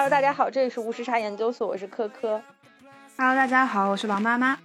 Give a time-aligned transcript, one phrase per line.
[0.00, 2.40] Hello，大家好，这里是无时差研究所，我是科科。
[3.18, 4.56] Hello，大家好，我是王妈妈。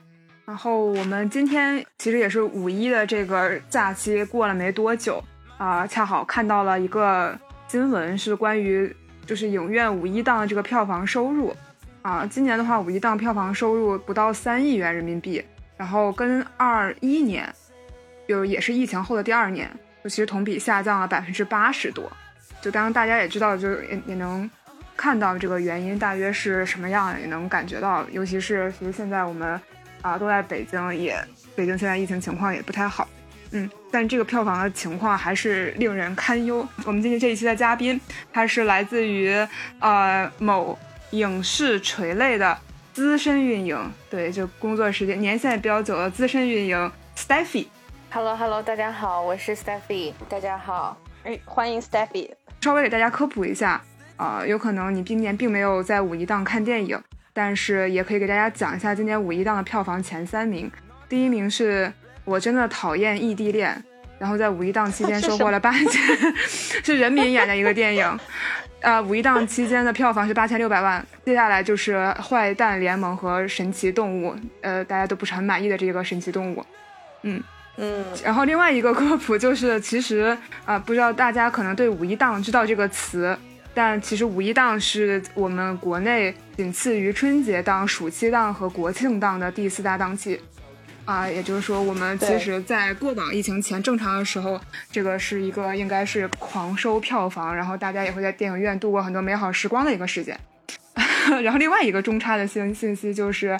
[0.45, 5.21] 然后我们今天其实也是五一的这个假期过了没多久
[5.57, 8.95] 啊，恰好看到了一个新闻，是关于
[9.25, 11.53] 就是影院五一档的这个票房收入
[12.01, 12.25] 啊。
[12.25, 15.43] 今年的话，五一档票房收入不到三亿元人民币，
[15.75, 17.53] 然后跟二一年，
[18.25, 19.69] 就也是疫情后的第二年，
[20.01, 22.09] 就其实同比下降了百分之八十多。
[22.61, 24.49] 就当然大家也知道，就也也能。
[24.97, 29.59] 看到这个原因大约是什么样，也能感觉到，尤其是其实现在我们
[30.01, 31.15] 啊都在北京，也
[31.55, 33.07] 北京现在疫情情况也不太好，
[33.51, 36.67] 嗯，但这个票房的情况还是令人堪忧。
[36.85, 37.99] 我们今天这一期的嘉宾，
[38.31, 39.35] 他是来自于
[39.79, 40.77] 呃某
[41.11, 42.57] 影视垂类的
[42.93, 47.67] 资深运营，对，就工作时间年限比较久的资深运营 Steffy。
[48.09, 52.29] Hello Hello，大家好，我是 Steffy，大家好，哎，欢迎 Steffy。
[52.61, 53.81] 稍微给大家科普一下。
[54.17, 56.97] 啊，有可能你今年并没有在五一档看电影，
[57.33, 60.71] 但是也可以给大家讲一下今年五一档的票房前三名。
[61.09, 61.91] 第一名是
[62.23, 63.83] 我真的讨厌异地恋，
[64.17, 66.33] 然后在五一档期间 收获了八千，
[66.83, 68.19] 是人民演的一个电影。
[68.81, 71.03] 呃，五一档期间的票房是八千六百万。
[71.25, 76.63] 接下来就是坏蛋联盟和神奇动物，呃，大家都不是很满意的这个神奇动物。
[77.23, 77.41] 嗯
[77.77, 78.05] 嗯。
[78.23, 83.37] 然后另外一个科普就是，其实啊，不知道大家可能对五一档知道这个词。
[83.75, 90.39] 但其实五一档是我们国内仅次于春节档、暑期档和国庆档的第四大档期，
[91.03, 94.57] 啊，也就是说，我们其实，在过往疫情前正常的时候，
[94.89, 100.39] 这个是一个应该是狂收票房，然后大家也会在电影院度过很多美好时光的一个时间。
[101.43, 103.59] 然后另外一个中差的信信息就是，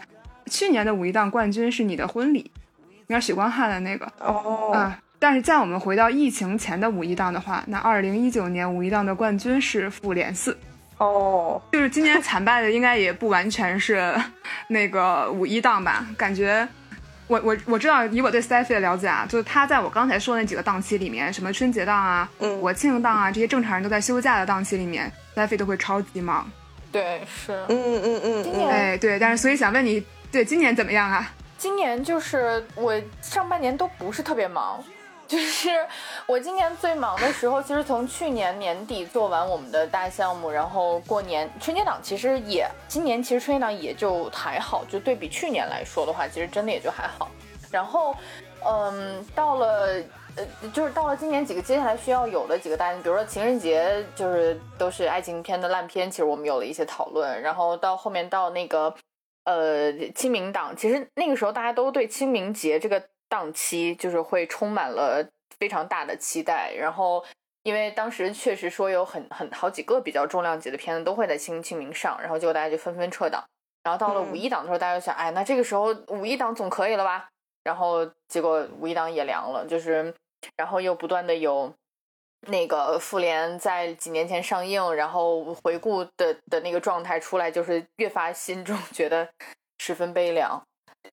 [0.50, 2.50] 去年的五一档冠军是你的婚礼，
[2.90, 4.98] 应该许光汉的那个哦啊。
[5.18, 10.52] 但是在我们回到疫情前的五一档的话，那二零一九年五一档的冠军是《复联四》
[10.98, 14.14] 哦，就是今年惨败的应该也不完全是
[14.68, 16.06] 那个五一档吧？
[16.18, 16.68] 感觉
[17.28, 22.30] 我我我知道以我对 Steffy 的了解啊，就是他在我刚才说那几个档期里面，什么春节档啊、
[22.62, 26.50] 国庆档啊这些正常人都在休假的档期里面，Steffy 都会超级忙。
[26.92, 31.30] 对，是，嗯嗯嗯，今年哎对，但是所以想问你，对今年怎么样啊？
[31.58, 34.82] 今年就是我上半年都不是特别忙。
[35.28, 35.70] 就是
[36.28, 47.30] 我今年最忙的时候，其实从去年年底做完我们的大项目，然后过年春节档其实也，今年其实春节档也就还好，就对比去年来说的话，其实真的也就还好。
[47.72, 48.16] 然后，
[48.66, 50.02] 嗯，到了
[50.36, 57.42] 呃，就是到了今年几个接下来需要有的几个大，比如说情人节，就是都是爱情片的烂片，其实我们有了一些讨论。
[57.42, 58.94] 然后到后面到那个
[59.46, 63.02] 呃清明档，其实那个时候大家都对清明节这个。
[63.30, 65.28] 档期就是会充满了
[65.60, 67.24] 非常大的期待，然后
[67.64, 73.44] 因为当时确实说有很很好几个比较重量级的片子都会在清清明上，然后结果大家就纷纷撤档，
[73.84, 77.28] 然后到了五一档的时候，大家就想，哎，那这个时候五一档总可以了吧？
[77.64, 80.14] 然后结果五一档也凉了，就是
[80.56, 81.74] 然后又不断的有
[82.48, 89.28] 那个复联在几年前上映，然后回顾的的那个状态出来，就是越发心中 觉得
[89.80, 90.62] 十分悲凉。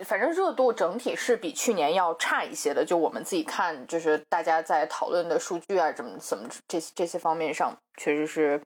[0.04, 8.60] 反正热度整体是比去年要差一些的，就我们自己看，就是大家在讨论的数据啊，怎么怎么这这些方面上，确实是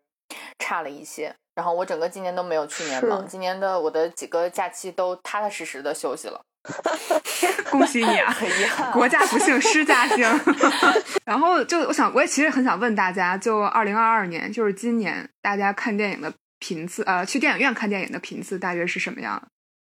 [0.58, 1.34] 差了一些。
[1.54, 6.40] 然后我整个今年都没有去年忙，今年的我的几个假期都踏踏实实的休息了。
[7.70, 8.30] 恭喜你啊！
[8.30, 10.26] 很遗憾，国家不幸失家幸。
[11.24, 19.40] 然后就我想，我也其实很想问大家，就二零二二年，就是今年，大家看电影的频次，呃，去电影院看电影的频次大约是什么样？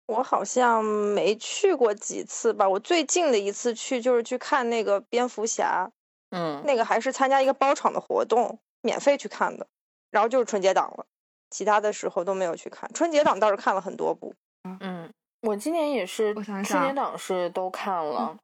[0.07, 5.91] 我好像没去过几次吧，我最近的一次去就是去看那个蝙蝠侠，
[6.31, 9.67] 嗯，那个还是参加一个包场的活动，免费去看的，
[10.11, 11.07] 然后就是春节档了，
[11.51, 12.93] 其他的时候都没有去看。
[12.93, 14.35] 春节档倒是看了很多部，
[14.81, 18.37] 嗯，我今年也是，春节档是都看了，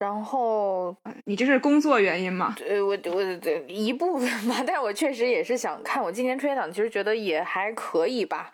[0.00, 0.96] 然后
[1.26, 2.56] 你这是工作原因吗？
[2.66, 3.22] 呃，我我
[3.68, 8.52] 一部分吧，但是我确实也是想看，我今年春节档其实觉得也还可以吧。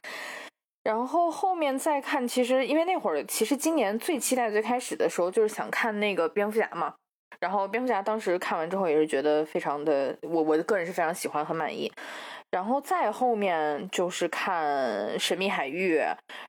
[0.85, 6.95] 然后后面再看，其实因为那会儿，其实今年最期待最开始的时候就是想看那个蝙蝠侠嘛。
[7.41, 11.91] 然后蝙蝠侠当时看完之后也是觉得非常的，我我个人是非常喜欢，很满意。
[12.51, 15.99] 然后再后面就是看神秘海域，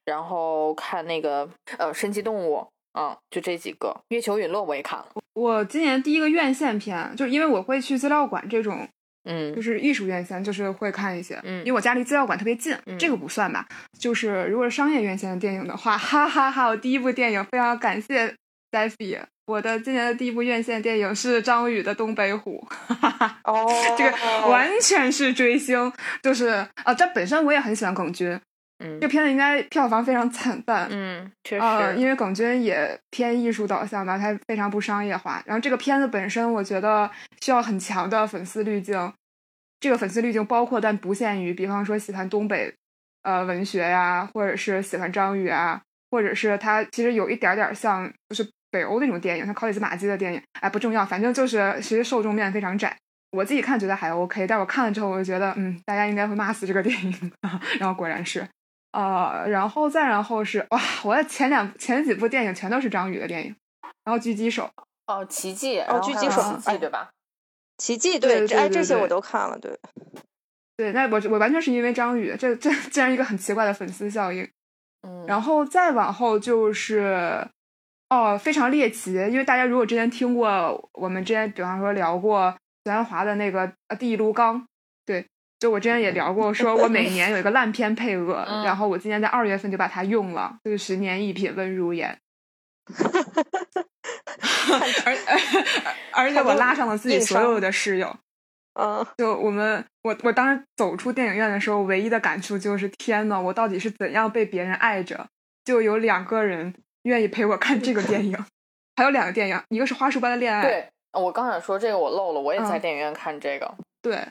[0.04, 2.68] 然后看那个呃神奇动物，
[3.00, 3.96] 嗯，就这几个。
[4.10, 5.08] 月球陨落我也看了。
[5.34, 8.88] 我今年第一个院线片，就因为我会去资料馆这种。
[9.26, 13.68] 嗯，就是艺术院线，就是会看一些，嗯，因为我家离资料馆特别近，这个不算吧。
[14.00, 16.68] 就是如果是商业院线的电影的话，哈哈哈！
[16.68, 18.34] 我第一部电影非常感谢
[18.72, 23.68] Steffy，我的今年的第一部院线电影是张宇的《东北虎》，哈哈哦，
[23.98, 28.40] 这个完全是追星，就是啊，这本身我也很喜欢耿军，
[28.80, 35.42] 嗯这片子应该票房非常惨淡，嗯，确呃，实，因为耿军也偏艺术导向吧，他非常不商业化。
[35.46, 37.10] 然后这个片子本身，我觉得
[37.42, 39.14] 需要很强的粉丝滤镜。
[39.80, 42.74] 这个粉丝滤镜包括但不限于，比方说喜欢东北
[43.24, 45.82] 呃文学呀，或者是喜欢张宇啊，
[46.12, 52.98] 或者是他其实有一点点像就是北欧那种电影，像考里斯马基的电影，哎不重要，反正就是其实受众面非常窄。
[53.32, 57.32] 我自己看觉得还 OK，但我看了之后我就觉得，嗯，大家应该会骂死这个电影，
[57.80, 58.46] 然后果然是。
[58.96, 63.54] 呃，然后再然后是哇，我的前两前几部电影全都是张宇的电影，
[64.06, 64.70] 然后狙击手，
[65.08, 67.10] 哦，奇迹，哦狙击手奇迹对吧？
[67.78, 69.78] 奇迹，对这哎这些我都看了，对，
[70.78, 74.50] 对，那我我完全是因为张宇，这这竟然一个很奇怪的粉丝效应。
[75.06, 77.46] 嗯，然后再往后就是，
[78.10, 82.56] 哦，非常猎奇，因为大家如果之前听过我们之前，比方说聊过
[82.86, 84.66] 刘安华的那个呃第一炉钢，
[85.06, 85.28] 对，
[85.60, 92.18] 就我之前也聊过，说我每年有一个烂片配额， 嗯然后我今年在二月份就把它用了，就是十年一品温如言。
[95.06, 95.16] 而
[96.12, 98.16] 而且我拉上了自己所有的室友，
[98.74, 105.28] 嗯，就我们，我我当时走出电影院的时候，唯一的感触就是天呐，我到底是怎样被别人爱着？
[105.64, 108.38] 就有两个人愿意陪我看这个电影，
[108.98, 113.74] 还有两个电影，一个是《花束般的恋爱》，对，我刚想说这个我漏了，我也在嗯电影院看这个。
[114.02, 114.28] 对，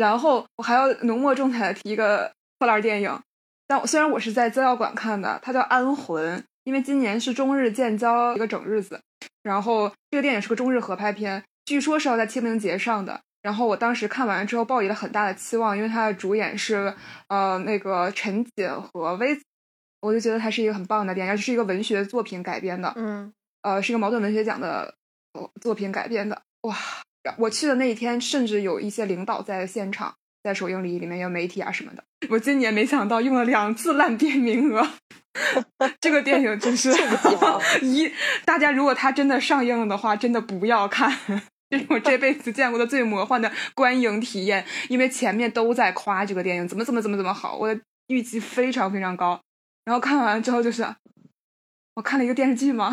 [0.00, 3.20] 然后我还要浓墨重彩的提一个破烂电影，
[3.68, 8.98] 但我虽然我是在资料馆看的，它叫《安魂》，因为今年是中日建交一个整日子，
[9.42, 13.20] 然后这个电影是个中日合拍片，据说是要在清明节上的。
[13.42, 16.94] 然后我当时看完之后抱以了很大的期望，因为它的主演是
[17.28, 19.42] 呃那个陈瑾和薇子，
[20.00, 22.90] 我就觉得它是一个很棒的电影，而且是一个文学作品改编的。
[22.96, 23.30] 嗯，
[23.60, 24.94] 呃，是一个茅盾文学奖的
[25.34, 26.40] 呃作品改编的。
[26.62, 26.74] 哇，
[27.38, 32.04] 我去的那一天，甚至有一些领导在现场，在首映礼里面有媒体啊什么的。
[32.28, 34.86] 我今年没想到用了两次烂片名额，
[36.00, 36.90] 这个电影真是
[37.82, 38.10] 一
[38.44, 41.10] 大家如果它真的上映了的话，真的不要看。
[41.70, 49.40] 这是我这辈子见过的最魔幻的观影体验，因为前面都在夸这个电影怎么怎么怎么怎么好，我的预期非常非常高，
[49.84, 50.82] 然后看完之后就是，
[52.00, 52.90] 我看了一个电视剧吗？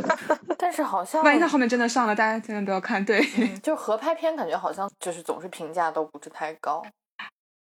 [0.56, 3.04] 但是好像 万一他后面真的上了，大家千万不要看。
[3.04, 6.82] 对，嗯就合拍片，感觉好像就是总是评价都不是太高。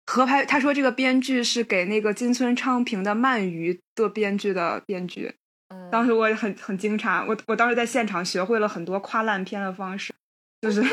[0.07, 5.35] 合拍他说这个编剧是给那个金村昌平的《鳗鱼》的编剧的编剧，
[5.69, 10.15] 嗯，当时我也很很惊诧，我我当时在现场学会了很多夸烂片的方式，
[10.61, 10.85] 就是，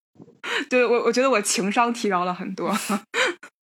[0.70, 2.74] 对我我觉得我情商提高了很多。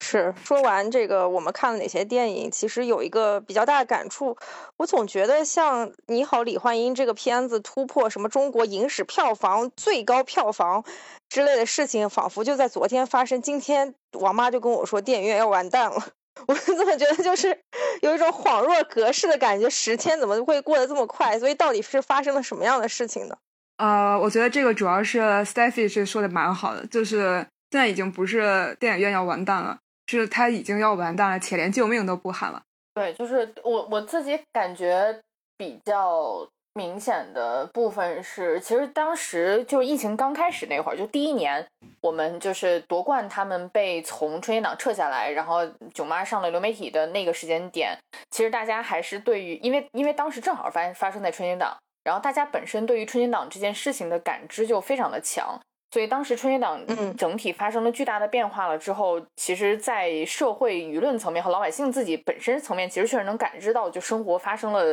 [0.05, 2.51] 是说完这个，我们看了哪些电影？
[2.51, 4.37] 其实有一个比较大的感触，
[4.77, 10.83] 我总觉得像《你好，李焕英》这个片子突破什么中国影史票房最高票房
[11.27, 13.41] 之类的事情，仿佛就在昨天发生。
[13.41, 15.97] 今天王妈就跟我说，电影院要完蛋了。
[16.47, 17.57] 我怎么觉得就是
[18.01, 19.69] 有一种恍若隔世的感觉？
[19.69, 21.39] 时间怎么会过得这么快？
[21.39, 23.35] 所以到底是发生了什么样的事情呢？
[23.77, 32.61] 呃，我觉得这个主要是 Stephy 是说的蛮好的，就是现在已经不是电影院要完蛋了，是他已经要完蛋了，且连救命都不喊了。
[32.93, 35.21] 对，就是我我自己感觉
[35.57, 41.65] 比较明显的部分是，其实当时就疫情刚开始那会儿，就第一年，
[42.01, 47.97] 我们就是夺冠，他们被从春节档撤下来，然后囧妈上了流媒体的那个时间点，
[48.31, 55.59] 其实大家还是对于，因为因为当时正好发发生在春节档，然后大家本身对于春节档这件事情的感知就非常的强。
[55.95, 64.83] 所以当时春节档嗯整体发生了巨大的变化了之后，其实，在社会舆论层面和老百姓自己本身层面，其实确实能感知到，就生活发生了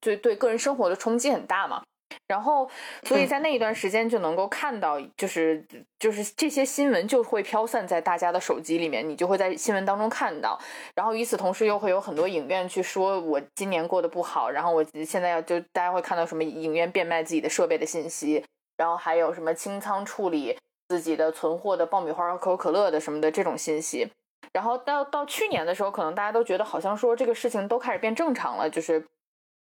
[0.00, 1.82] 对对个人生活的冲击很大嘛。
[2.26, 2.66] 然后，
[3.02, 5.62] 所以在那一段时间就能够看到，就是
[5.98, 10.58] 就是这些新闻就会飘散在大家的手机里面，你就会在新闻当中看到。
[10.94, 18.42] 然后与此同时，又会有很多影院去说我今年过得不好，然后我现在要就大家会看到什么影院变卖自己的设备的信息，
[18.76, 24.10] 然后还有什么清仓处理自己的存货的爆米花、可口可乐的什么的这种信息。
[24.52, 29.04] 然后到到去年的时候，可能大家都觉得好像说这个事情都开始变正常了，就是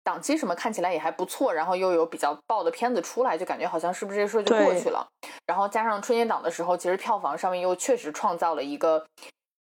[0.04, 5.08] 档期什么看起来也还不错，然后又有比较爆的片子出来，就感觉好像是不是这事儿就过去了。
[5.46, 9.06] 然后加上春节档的时候，其实票房上面又确实创造了一个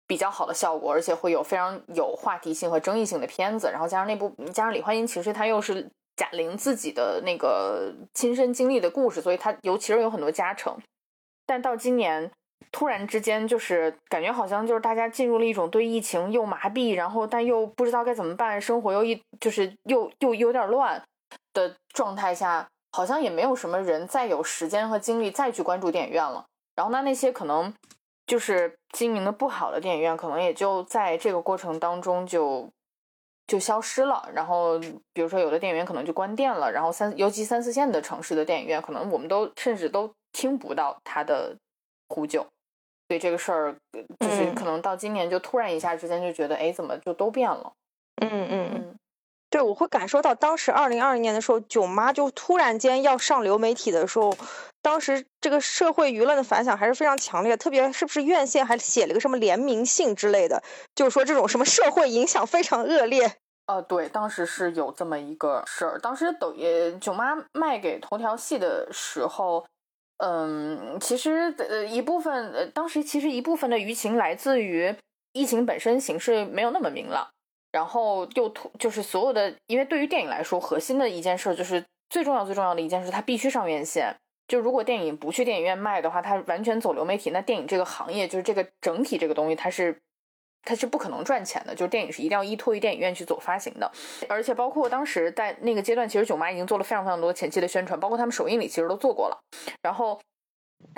[0.06, 3.70] 比较好的效果，而且会有非常有话题性和争议性的片子。
[3.70, 10.76] 然后加上那部加上李焕英，其实她又是贾玲自己的那个亲身经历的故事，所以她尤其是有很多加成。
[11.46, 12.30] 但到今年，
[12.70, 21.02] 突然之间就是感觉好像就是大家进入了一种对疫情又麻痹，然后但又不知道该怎么办，生活又一就是又又有点乱，
[21.52, 26.44] 的状态下，好像也没有什么人再有时间和精力再去关注电影院了。
[26.74, 27.74] 然后那那些可能
[28.26, 32.70] 就是经营的不好的电影院，可能也就在这个过程当中就
[33.46, 34.28] 就消失了。
[34.34, 34.78] 然后
[35.12, 41.56] 比如说有的电影院可能就关店了，然后三尤其三四线的城市的电影院，可能我们都甚至都听不到它的
[42.08, 42.46] 呼救。
[43.08, 43.76] 对这个事儿
[44.20, 47.72] 就是可能到今年就突然一下之间就觉得，哎，怎么就都变了？
[48.22, 48.91] 嗯嗯嗯。
[49.52, 54.34] 对，我会感受到当时二零二零年的时候，囧妈就突然间要上流媒体的时候，
[54.80, 60.62] 当时这个社会舆论的反响还是非常强烈，特别是不是院线还写了个什么联名信之类的，
[60.94, 63.30] 就是说这种什么社会影响非常恶劣。
[63.66, 65.98] 呃，对，当时是有这么一个事儿。
[66.00, 69.66] 当时抖音囧妈卖给头条系的时候，
[70.16, 74.96] 嗯，其实呃一部分，呃当时其实一部分的舆情来自于
[75.34, 77.28] 疫情本身形势没有那么明朗。
[77.72, 84.14] 然后又突就是所有的，因为对于电影来说，核心的一件事就是最重要最重要的一件事，它必须上院线。
[84.46, 89.98] 就如果电影不去电影院卖的话，它完全走流媒体，那电影这个行业就是这个整体这个东西，它是
[90.62, 91.74] 它是不可能赚钱的。
[91.74, 93.90] 就是电影是一定要依托于电影院去走发行的，
[94.28, 99.40] 而且包括当时在那个阶段，其实囧妈已经做了非常非常多前期的宣传，包括他们首映礼其实都做过了，
[99.82, 100.20] 然后。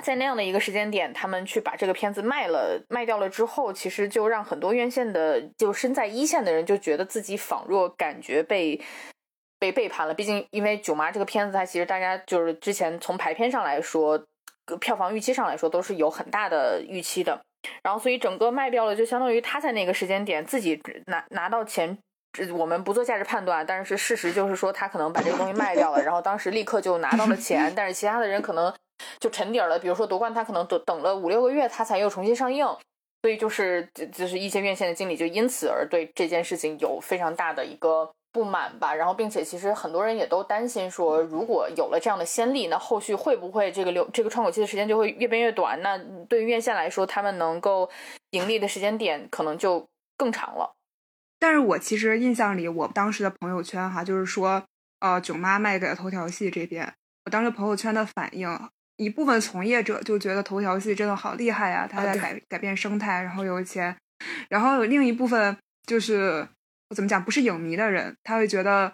[0.03, 8.79] 在那样的一个时间点，他们去把这个片子卖了，卖掉了之后，其实就让很多院线的就身在一线的人就觉得自己仿若感觉被
[9.59, 10.13] 被背叛了。
[10.13, 14.21] 毕竟，因为《囧妈》这个片子，它其实大家就是之前从排片上来说，
[14.79, 17.41] 票房预期上来说都是有很大的预期的。
[17.81, 21.97] 然后，所以整个卖掉了，就相当于他在那个时间点自己拿拿到钱。
[22.53, 28.73] 我们不做价值判断，但是事实就是说，他可能把这个东西卖掉了，然后当时立刻就拿到了钱， 但是其他的人可能。
[29.19, 32.65] 就沉底了，比如说夺冠，他可能等等了五六个月，他才又重新上映，
[33.21, 38.95] 所以就是就是一些院线的经理就因此而对这件事情有非常大的一个不满吧。
[38.95, 45.79] 然后，并且其实很多人也都担心说，如果有了这样的先例，那后续会不会这个流这个窗口期的时间就会越变越短？
[45.81, 45.97] 那
[46.29, 47.89] 对于院线来说，他们能够
[48.31, 49.85] 盈利的时间点可能就
[50.17, 50.73] 更长了。
[51.39, 54.63] 但是我其实印象里，我当时的朋友圈哈，就是说，
[54.99, 56.93] 呃，囧妈卖给了头条系这边，
[57.25, 58.69] 我当时朋友圈的反应。
[58.97, 63.93] 一部分从业者就觉得头条系真的好厉害呀，他在改改变生态，然后有钱。
[64.47, 66.47] 然后有另一部分就是
[66.95, 68.93] 怎么讲，不是影迷的人，他会觉得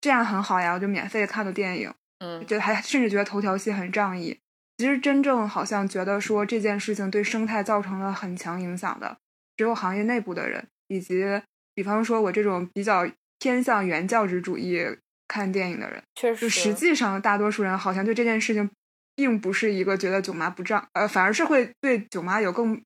[0.00, 4.38] 这样很好呀，我就免费看的电影，嗯，就还甚至觉得头条系很仗义。
[4.78, 9.18] 其实真正好像觉得说这件事情对生态造成了很强影响的，
[9.56, 11.42] 只有行业内部的人，以及
[11.74, 13.06] 比方说我这种比较
[13.38, 14.84] 偏向原教旨主义
[15.28, 16.02] 看电影的人。
[16.14, 18.70] 确实，就实际上大多数人好像对这件事情。
[19.16, 22.80] 并不是一个觉得囧妈不仗，呃，反而是会对囧妈有更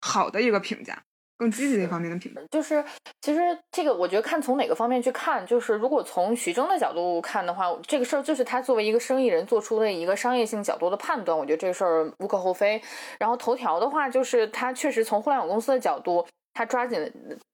[0.00, 0.98] 好的一个评价，
[1.36, 2.40] 更积极的一方面的评价。
[2.50, 2.82] 就是，
[3.20, 12.80] 其实这个我觉得看从哪个方面去看，就是如果从徐峥的角度看的话，这个事儿就是他作为一个生意人做出的一个商业性角度的判断，我觉得这个事儿无可厚非。
[13.18, 16.26] 然后头条的话，就是他确实从互联网公司的角度，
[16.58, 16.98] 他抓紧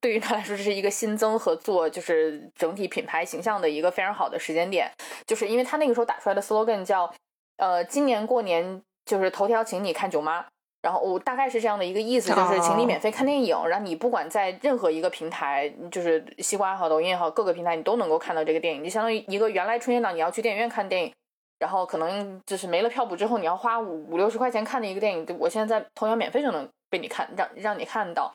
[0.00, 4.90] 对于他来说这是一个新增和做就是整体品牌形象的一个非常好的时间点，
[5.26, 7.12] 就是因为他那个时候打出来的 slogan 叫。
[7.56, 10.44] 呃，今年过年就是头条，请你看囧妈。
[10.82, 18.82] 然后我大概是这样的一个意思，就是请你免费看电影，然后你不管在任何一个平台，就是西瓜也好，抖音也好，各个平台你都能够看到这个电影。
[18.82, 21.14] 就相当于一个原来春节档你要去电影院看电影，
[21.60, 28.34] 然后可能就是没了票补之后，你要花五五六十块钱看的一个电影，我现在在头条免费就能被你看，让让你看到。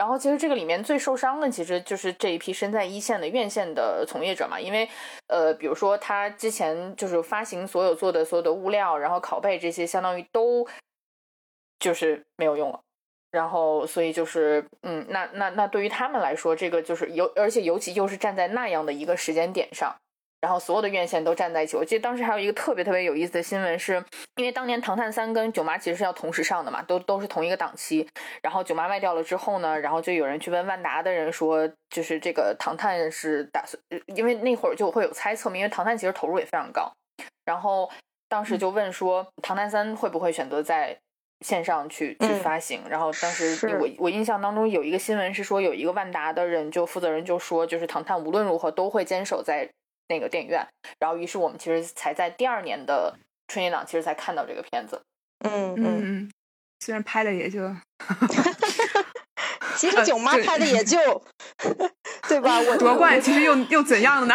[0.00, 4.88] 然后其实这个里面最受伤的其实就是这一批身在一线的院线的从业者嘛，因为
[5.26, 10.66] 呃，比如说他之前就是发行所有做的所有的物料，然后拷贝这些，相当于都
[11.78, 12.80] 就是没有用了。
[13.30, 19.94] 然后所以就是嗯，那那那对于他们来说，这个就是尤而且尤其又是站在那样的一个时间点上。
[20.40, 21.76] 然后所有的院线都站在一起。
[21.76, 24.02] 我记得当时还有一个特别特别有意思的新闻，是
[24.36, 28.08] 因为当年《唐探三》跟《囧妈》其实是要同时上的嘛，都都是同一个档期。
[28.42, 36.90] 然后《囧妈》卖掉了之后呢，然后就有人去问万达的人说，就是这个《唐探》是打算，因为那会儿就会有猜测嘛，因为《唐探》其实投入也非常高。
[37.44, 37.90] 然后
[38.28, 40.96] 当时就问说，《唐探三》会不会选择在
[41.44, 42.80] 线上去去发行？
[42.88, 49.68] 然后当时我我印象当中有一个新闻是说，有一个万达的人就负责人就说，就是《唐探》无论如何都会坚守在。
[50.10, 50.66] 那个电影院，
[50.98, 53.14] 然后于是我们其实才在第二年的
[53.46, 55.00] 春节档，其实才看到这个片子。
[55.44, 56.30] 嗯嗯嗯，
[56.80, 57.60] 虽然拍的也就，
[59.78, 60.98] 其实囧妈拍的也就，
[62.28, 62.58] 对吧？
[62.60, 64.34] 我 夺冠其实又又怎样呢？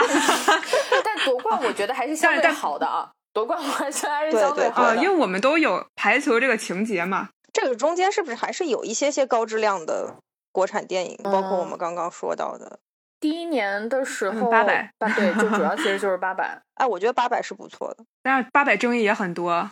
[1.03, 7.29] 但夺冠我觉得还是相对好的啊，夺冠还是还是相对好的，因为我们都有排球这个情节嘛。
[7.51, 10.15] 这个中间是不是还是有一些些高质量的
[10.51, 11.20] 国产电影？
[11.24, 12.79] 包括我们刚刚说到的。
[13.25, 16.62] 第一年的时候八百，对，就主要 其实就是八百。
[16.75, 19.67] 哎，我觉得八百是不错的，但是八百争议也很多。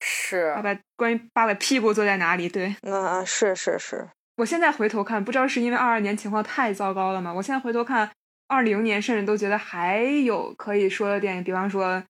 [0.00, 2.48] 是八百关于八百屁股坐在哪里？
[2.48, 4.08] 对，嗯是是是。
[4.36, 7.30] 我现在回头看，不知道是因为二二年情况太糟糕了吗？
[7.30, 8.10] 我现在回头看
[8.48, 12.02] 二零年，甚至都觉得还有可以说的电影，比方说，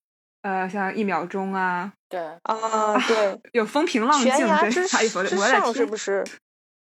[0.43, 6.25] 呃，像一秒钟啊，对 啊， 对，有风平浪静，悬崖之上是不是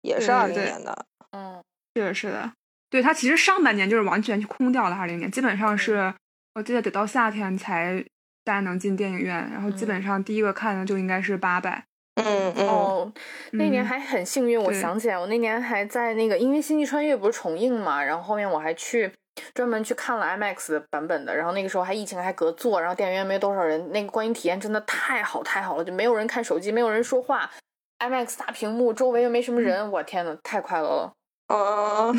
[0.01, 1.05] 也是二零年的？
[1.31, 1.63] 嗯，
[1.95, 2.51] 是的，是的，
[2.89, 6.13] 对，它其实上半年就是完全空掉了，二零年基本上是
[6.55, 8.05] 我记得得到夏天才。
[8.47, 11.83] 大家能进电影院，然后基本上第一个看的就应该是八百。
[12.15, 12.65] 嗯嗯。
[12.65, 13.11] 哦，
[13.51, 19.11] 那年还很幸运，我想起来，我那年还在那个，因为《星际穿越》不是重映嘛，然后后面我还去
[19.53, 27.51] 专门去看了 IMAX 的版本的，然后那个时候还疫情还隔座，然后电影院没多少人，那个观影体验真的太好太好了，就没有人看手机，没有人说话
[27.99, 31.13] ，IMAX 大屏幕，周围又没什么人，我天呐，太快乐了。
[31.47, 32.13] 哦，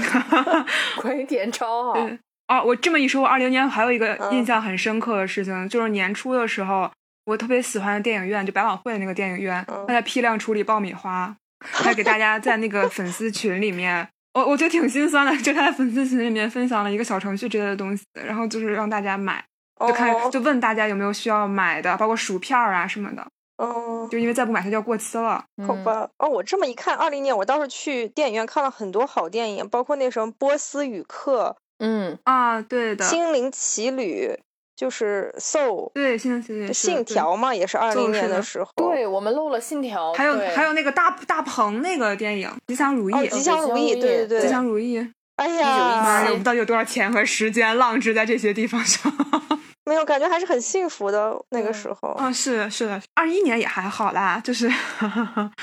[1.01, 2.09] 观影体验超好。
[2.49, 6.91] 哦，我这么一说，我二零年还有一个印象很深刻的事情，就是年初的时候，
[7.27, 19.45] 我特别喜欢的电影院，就百老汇那个电影院，他在批量处理爆米花，还给大家在那个粉丝群里面，我我觉得挺心酸的，就他在粉丝群里面分享了一个小程序之类的东西，然后就是让大家买，
[19.87, 23.27] 就看就问大家有没有需要买的，包括薯片啊什么的，
[23.59, 31.57] 哦，就因为再不买它就要过期了，好吧，哦，我这么一看，二零年我倒是去电影院看了很多好电影，包括那什么《波斯语课》。
[31.81, 34.33] 嗯啊，对的，《心灵奇旅》
[34.77, 38.71] 就是《Soul》，对，《心灵奇旅》《信条》嘛，也是二零年的时候。
[38.77, 44.99] 对我们漏了《信条》，还有还有那个大大鹏那个电影《吉祥如意》，吉祥如意，对对对，吉祥如意。
[45.37, 49.13] 哎呀，我们到底有多少钱和时间浪掷在这些地方上？
[49.89, 52.11] 没有，感觉还是很幸福的那个时候。
[52.11, 54.71] 啊，是是的，二一年也还好啦，就是。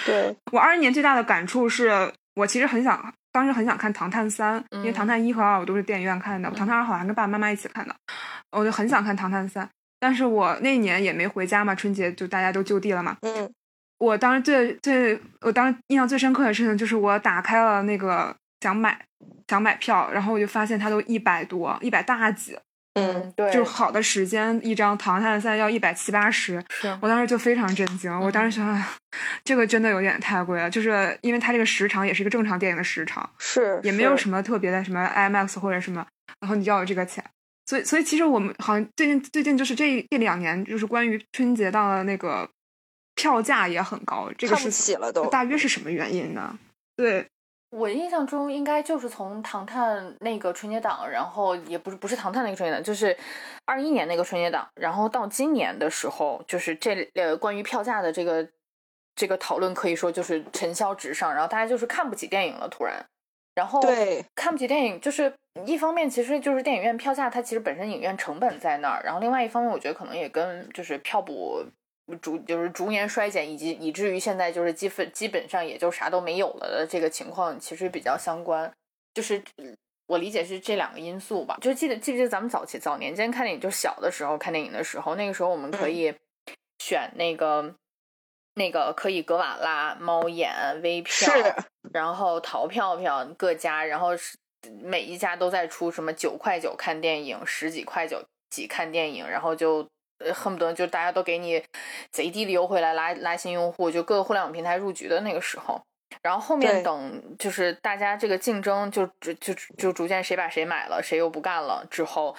[0.05, 3.13] 对 我二一年最大的感触是我其实很想。
[3.31, 7.93] 当时很想看《唐探三》，因为《唐探一》和二我都是电影院看的，《唐探二》好像跟爸爸妈妈一起看的，
[8.53, 9.65] 我就很想看《唐探三》，
[9.99, 13.17] 但是我那年也没回家嘛，春节就大家都就地了嘛。
[13.23, 13.51] 嗯，
[13.97, 18.97] 我当时最最我当时印象最深刻的事情就是我打开了那个想买
[19.49, 22.57] 想买票，然后我就发现它都一百多，一百大几。
[22.95, 28.09] 嗯，对，就是好的时间，一张《唐探三》要一百七八十，是我当时就非常震惊。
[28.21, 28.83] 我当时想，
[29.43, 36.07] 这个真的有点太贵了，就是因为它这个时长也是一个正常电影的时长，是也没有什么特别的什么 IMAX 或者什么，
[36.39, 37.21] 然后你要有这个钱，
[37.65, 42.49] 所以所以其实我们好像最近最近就是这这两年，就是关于春节档的那个
[43.15, 46.57] 票价也很高，这个是起了都，大约是什么原因呢？
[46.95, 47.27] 对。
[47.75, 53.15] 我印象中应该就是从《唐探》那个春节档，然后也不是不是《唐探》那个春节档，就是
[53.65, 58.47] 二一年那个春节档，然后到今年的时候，就是这呃关于票价的这个
[59.13, 63.05] 这个讨论可以说就是尘嚣直上，然后大家就是看不起电影了，突然，
[63.55, 65.33] 然后对看不起电影，就是
[65.65, 71.65] 一方面其实就是电影院票价它其实本身影院成本在那儿，然后另外一方面我觉得可能也跟就是票补。
[72.21, 78.71] 逐就是逐年衰减，以及以至于现在就是基本基本上也就啥都没有了的这个情况，其实比较相关。
[79.13, 79.43] 就是
[80.05, 81.57] 我理解是这两个因素吧。
[81.59, 86.13] 就记得记不记得咱们早期早年间看电影，就小的时候看电影的时候，那个时候我们可以
[86.77, 87.73] 选那个
[88.53, 91.33] 那个可以格瓦拉、猫眼、微票，
[91.91, 94.37] 然后淘票票各家，然后是
[94.79, 99.87] 每一家都在出什么九块九看电影，十几块九几看电影，然后就。
[100.19, 101.61] 呃，恨不得就大家都给你
[102.11, 105.81] 贼低的优惠来拉拉新用户，就各个互联网平台入局的那个时候，
[106.21, 112.35] 然后后面等就是大家这个竞争就就就就逐渐谁把谁买了，谁又不干了之后，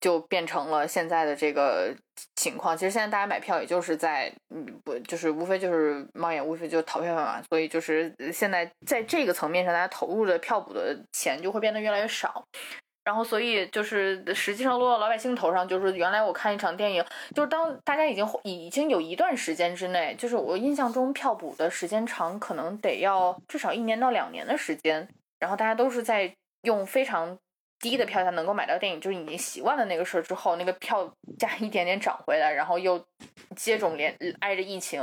[0.00, 1.94] 就变成了现在的这个
[2.36, 2.76] 情况。
[2.76, 12.44] 其实现在大家买票也就是在嗯不就是无非就是猫眼，无非就淘票嘛，所以就是现在在这个层面上，大家投入的票补的钱就会变得越来越少。
[13.04, 25.06] 然后，所以就是实际上落到老百姓头上，就是原来我看一场电影，就是当大家已经已经有一段时间之内，就是我印象中票补的时间长，可能得要至少一年到两年的时间。
[25.38, 27.36] 然后大家都是在用非常
[27.78, 32.98] 低的票价能够买到电影，就是已经习惯了那个事儿之后，那个票价一点点涨回来，然后又
[33.54, 35.02] 接踵连挨着疫情，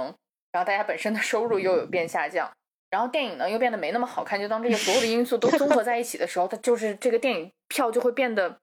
[0.51, 2.51] 然后大家本身的收入又有变下降。
[2.91, 8.59] 然后电影呢又变得没那么好看，就当这些所有的 因素都综合在一起的时候，它就是这个电影票就会变得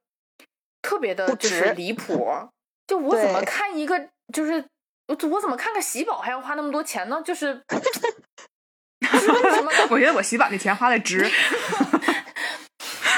[0.82, 2.30] 特别的就是离谱。
[2.86, 4.64] 就我怎么看一个，就是
[5.08, 7.22] 我我怎么看个喜宝还要花那么多钱呢？
[7.24, 9.70] 就是为什么？
[9.90, 11.26] 我觉得我喜宝那钱花的值。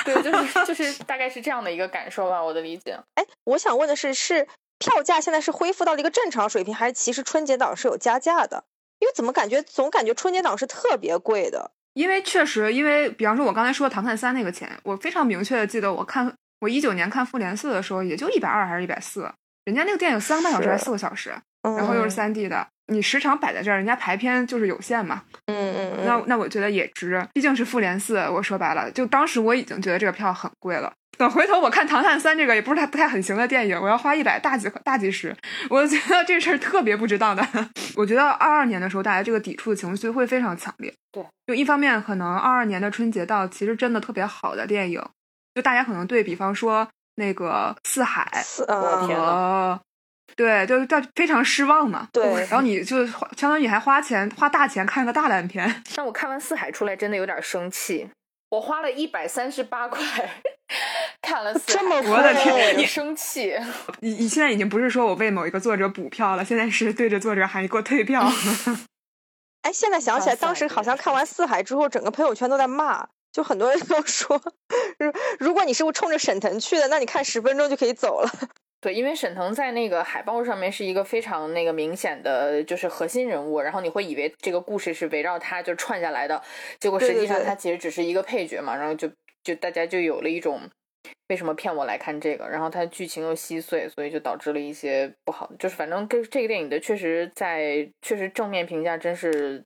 [0.05, 2.99] 对，就是就是大概是这样的一个感受吧，我的理解。
[3.15, 8.65] 哎，我想问的是，是票价现在是恢复到了一个正常水平，还是其实春节档是有加价的？
[9.01, 11.73] 因为怎么感觉总感觉春节档是特别贵的？
[11.95, 19.29] 因为确实，因为比方说，我刚才说《唐探三》那个钱，我非常明确的记得，我看我一九年看《复联四》的时候，也就一百二还是一百四，
[19.65, 25.25] 人家那个电影三个半小时还是四个小时，然后又是三 D 的，你时长摆在这儿，人家排片就是有限嘛。
[25.47, 26.07] 嗯嗯嗯。
[26.07, 30.93] 那那我觉得也值，毕竟是《复联四》，我说白了，就当时我已经觉得这个票很贵了。
[31.21, 35.37] 等回头我看《唐探三》这个也不是太不太很行的电影，我要花一百大几大几十，
[35.69, 37.47] 我觉得这事儿特别不值当的。
[37.95, 40.91] 我觉得二二年的时候，大家这个抵触的情绪会非常强烈。
[41.13, 44.99] 对，就一方面可能二二年的春节档其实真的特别好的电影，
[45.55, 48.27] 就大家可能对比方说那个《四海》
[48.67, 49.79] 和
[50.37, 52.09] 对，就就非常失望嘛。
[52.15, 55.83] 对，然后你就相当于你还花钱花大钱看个大烂片。
[55.95, 58.09] 但我看完《四海》出来，真的有点生气。
[58.51, 60.01] 我花了一百三十八块
[61.23, 63.57] 看了，这么我的天，你生气？
[64.01, 68.23] 你你现在已经不是说我为某一个作者补票了，现在是对着作者喊你给我退票。
[69.63, 74.41] 哎，现在想起来，当时好像看完《四海》之后，整个朋友圈都在骂，就很多人都说，
[74.99, 78.31] 如如果你是冲着沈腾去的，那你看十分钟就可以走了。
[78.81, 86.43] 对，因为沈腾在那个海报上面是一个非常那个明显的就是核心人物，然后你会以为这个故事是围绕他就串下来的，
[86.79, 89.11] 结果实际上他其实只是一个配角嘛，然后就
[89.45, 90.63] 就大家就有了一种
[91.29, 99.63] 为什么骗我来看这个，然后它剧情又稀碎，所以就导致了一些不好的，就是反正跟这个电影的确实在确实正面评价真是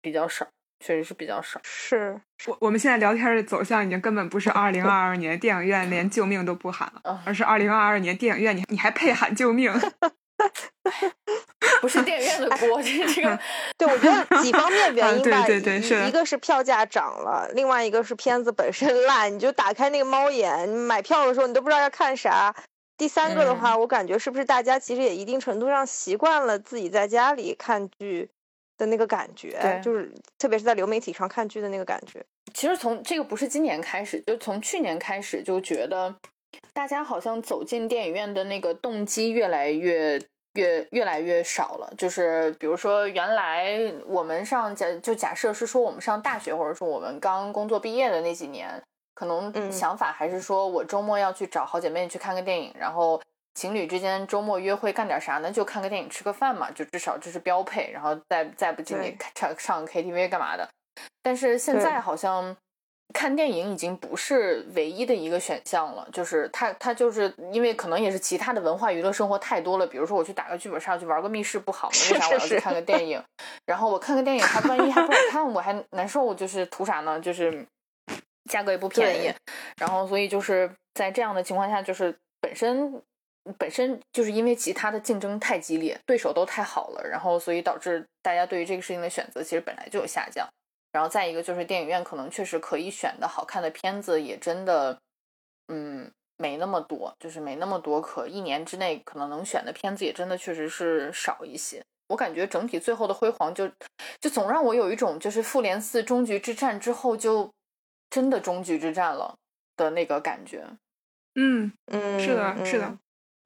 [0.00, 0.46] 比较少。
[0.80, 1.60] 确实是比较少。
[1.62, 9.72] 是我我们现在聊天的走向已经根本不是二零二二年电影院连救命都不喊了，而是二零二二年电影院你你还配喊救命？
[11.80, 13.38] 不是电影院的锅，这这个。
[13.78, 15.42] 对，我觉得几方面原因吧。
[15.46, 22.54] 对对对，是一个是票价涨了，另外一个是片子本身烂，你就打开那个猫眼，你买票的时候你都不知道要看啥。
[22.98, 28.30] 第三个的话，我感觉是不是大家其实也一定程度上习惯了自己在家里看剧。
[28.78, 32.24] 的那个感觉，就是特别是在流媒体上看剧的那个感觉。
[32.54, 36.14] 其实从这个不是今年开始，就从去年开始就觉得，
[36.72, 40.20] 大家好像走进电影院的那个动机越来越
[40.54, 41.92] 越越来越少了。
[41.98, 48.82] 就是比如说，原来我们上假就假设是说我们上大学，或者说我们刚工作毕业的那几年，
[49.14, 53.20] 可能想法还是说我周末要去找好姐妹去看个电影，然后。
[53.56, 55.50] 情侣之间周末约会干点啥呢？
[55.50, 57.90] 就看个电影、吃个饭嘛，就至少这是标配。
[57.90, 60.68] 然后再再不济你唱上 KTV 干嘛的？
[61.22, 62.54] 但是现在好像
[63.14, 66.06] 看电影已经不是唯一的一个选项了。
[66.12, 69.86] 就是他他就是因为可能也是其他的文化娱乐生活太多了。
[69.86, 71.94] 比如说我去打个剧本杀，去玩个密室不好吗？
[72.12, 73.22] 为啥我要去看个电影？
[73.64, 76.34] 然后我看个电影，还万一还不好看，我还难受。
[76.34, 77.18] 就是图啥呢？
[77.18, 77.66] 就是
[78.50, 79.32] 价格也不便宜。
[79.78, 83.02] 然后所以就是在这样的情况下，就是本身。
[83.58, 90.48] 本身就是因为其他的竞争太激烈，对手都太好了，然后所以导致大家对于这个事情的选择其实本来就有下降。
[90.92, 94.98] 然后再一个就是电影院可能确实可以选的好看的片子也真的，
[95.68, 101.84] 嗯，没那么多，就是没那么多可一年之内可能能选的片子也真的确实是少一些。
[102.08, 103.68] 我感觉整体最后的辉煌就
[104.20, 107.50] 就总让我有一种就是复联四终局之战之后就
[108.08, 109.34] 真的终局之战了
[109.76, 110.64] 的那个感觉。
[111.34, 112.96] 嗯嗯，是的，是的。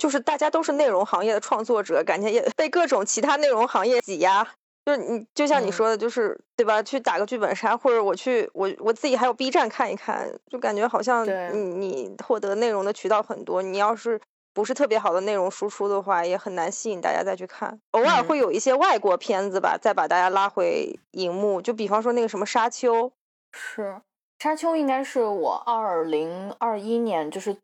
[0.01, 4.49] 就是大家都是内容行业的创作者，感觉也被各种其他内容行业挤压。
[4.87, 6.83] 就是你就像你说的，就是对吧？
[6.83, 13.61] 去打个剧本杀，或者我去我我自己还有 B 站看一看，就感觉好像你你获得内容的渠道很多。
[13.61, 14.19] 你要是
[14.55, 17.79] 不是特别好的内容输出的话，也很难吸引大家再去看。
[17.91, 21.61] 偶尔会有一些外国片子吧，再把大家拉回荧幕。
[21.61, 23.09] 就比方说那个什么《沙丘》，
[23.53, 23.83] 是
[24.43, 27.59] 《沙丘》应该是我二零二一年就是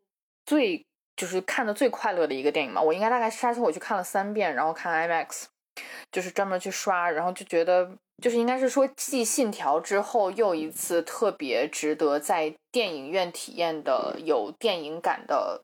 [0.45, 0.86] 最。
[1.17, 5.45] 就是看的最快乐的一个电影嘛，我应该大概沙丘我去看了三遍，然后看 IMAX，
[6.11, 7.91] 就是专门去刷，然后就觉得
[8.23, 15.61] 就是应该是说继信条之后又一次特别值得在电影院体验的有电影感的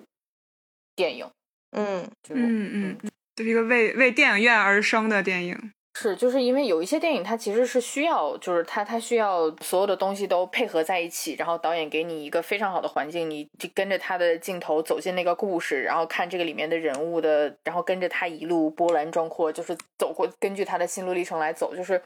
[0.95, 1.29] 电影，
[1.71, 2.97] 嗯嗯。
[3.03, 5.73] 嗯，就是一个为为电影院而生的电影。
[5.95, 22.01] 是，就是因为有一些电影，它其实是需要，就是它它需要所有的东西都配合在一起，然后导演给你一个非常好的环境，你就跟着他的镜头走进那个故事，然后看这个里面的人物的，然后跟着他一路波澜壮阔，就是走过，根据他的心路历程来走，就是。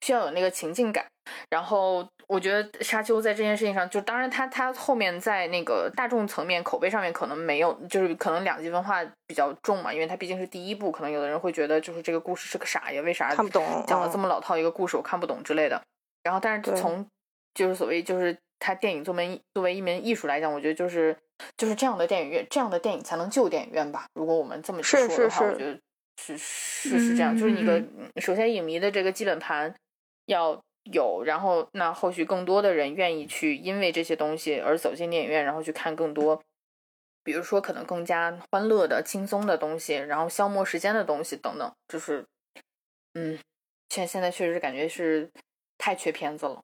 [0.00, 1.06] 需要有那个情境感，
[1.50, 13.02] 然后我觉得《沙丘》在这件事情上，就当然它它后面在那个大众层面口碑上面可能没有，就是可能两极分化比较重嘛，因为它毕竟是第一部，可能有的人会觉得就是这个故事是个啥呀？
[13.02, 13.84] 为啥看不懂？
[13.86, 15.80] 讲了这么老套一个故事，我看不懂之类的。
[16.22, 17.06] 然后，但是从
[17.54, 21.16] 就是所谓就是它电影作为作为一门艺术来讲，我觉得就是
[21.56, 24.06] 就是这样的电影院，这样的电影才能救电影院吧？
[24.14, 25.78] 如果我们这么去说的话，我觉得。
[26.20, 27.82] 是是是这样，就是你的
[28.20, 29.74] 首先影迷的这个基本盘
[30.26, 36.42] 要有，然后那后续更多的人愿意去因为这些东西而走进电影院，然后去看更多
[37.22, 42.24] 比如说可能更加欢乐的、轻松的东西，然后消磨时间的东西等等，就是
[43.14, 43.38] 嗯，
[43.88, 45.30] 现现在确实感觉是
[45.78, 46.60] 太缺片子了。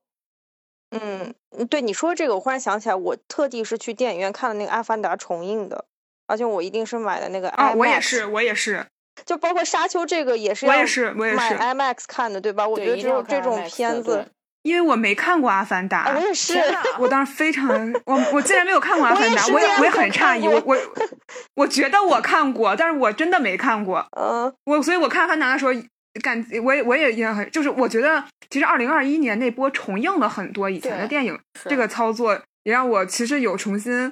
[0.90, 1.34] 嗯，
[1.68, 5.84] 对你说这个，我忽然想起来，我特地是去电影院看了那个《阿凡达》重映的，
[6.26, 7.54] 而且我一定是买的那个 IMAX。
[7.56, 8.86] 啊，我也是，我也是。
[9.24, 12.66] 就包括《沙丘》这个也是，我也是，我也是买 IMAX 看的，对吧？
[12.66, 14.26] 我觉得只有这种片子，
[14.62, 16.54] 因为我没看过《阿凡达》，我也是，
[16.98, 20.76] 我当时非常，我我竟然没有看过《阿凡达》，我也我也很诧异，我我
[21.56, 24.06] 我觉得我看过，但是我真的没看过。
[24.18, 25.72] 嗯，我所以我看《阿凡达》的时候。
[26.22, 34.10] 感我也我也也很就是我觉得其实二零二一年那波重映了很多以前的电影，这个操作也让我其实有重新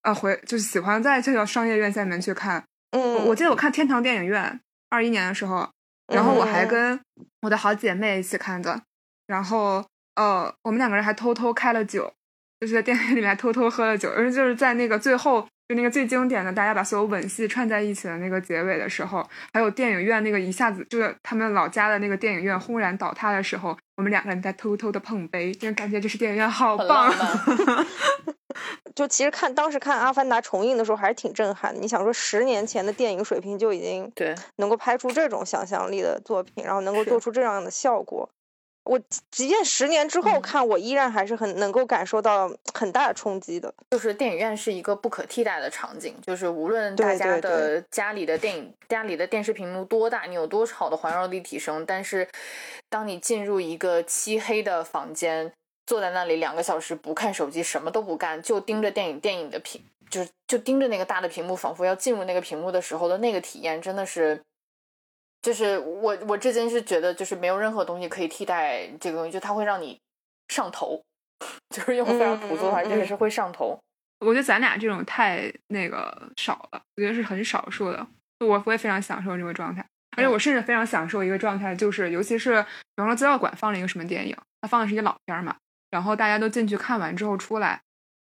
[0.00, 2.64] 啊回就是喜欢在这个商业院线里面去看。
[2.92, 5.68] 嗯，我记得我看天堂电影院二一年的时候，
[6.14, 6.98] 然后我还跟
[7.42, 8.80] 我的好姐妹一起看的，
[9.26, 12.12] 然后呃我们两个人还偷偷开了酒，
[12.60, 15.46] 就是在电影院里面偷偷喝了酒，而且就是在那个最后。
[15.68, 27.10] 就那个最经典的，大家把所有吻戏串在一起的那个结尾的时候，还有电影院那个一下子就是他们老家的那个电影院轰然倒塌的时候，我们两个人在偷偷的碰杯，就感觉这是电影院好棒。
[28.94, 31.80] 就其实看当时看《阿凡达》重映的时候还是挺震撼的。
[31.80, 38.28] 你想说十年前的电影水平就已经对能够拍出这种想象力的作品，然后能够做出这样的效果。
[38.84, 43.72] 我即便十年之后看，我依然还是很能够感受到很大的冲击的。
[43.92, 52.26] 就是电影院是一个不可替代的场景，就是无论大家的家里的电影、家里的电视屏幕多大，你有多好的环绕立体声，但是
[52.90, 55.52] 当你进入一个漆黑的房间，
[55.86, 64.40] 坐在那里两个小时不看手机，什么都不干，就盯着电影电影的屏，就是就盯着那个大的屏幕，仿佛要进入那个屏幕的时候的那个体验，真的是。
[65.42, 69.98] 就是我，我至今是觉得，就是没有任何东西可以替代这个东西，就它会让你
[70.46, 71.02] 上头，
[71.74, 73.76] 就是用非常朴素的话，就是会上头。
[74.20, 78.06] 我觉得咱俩这种太那个少了，我觉得是很少数的。
[78.38, 79.84] 我我也非常享受这个状态，
[80.16, 82.68] 而且我甚至非常享受一个状态，就是尤其是比
[82.98, 85.56] 方说资料馆放了一个什么电影，它放的是一个老片嘛，
[85.92, 87.80] 然后大家都进去看完之后出来，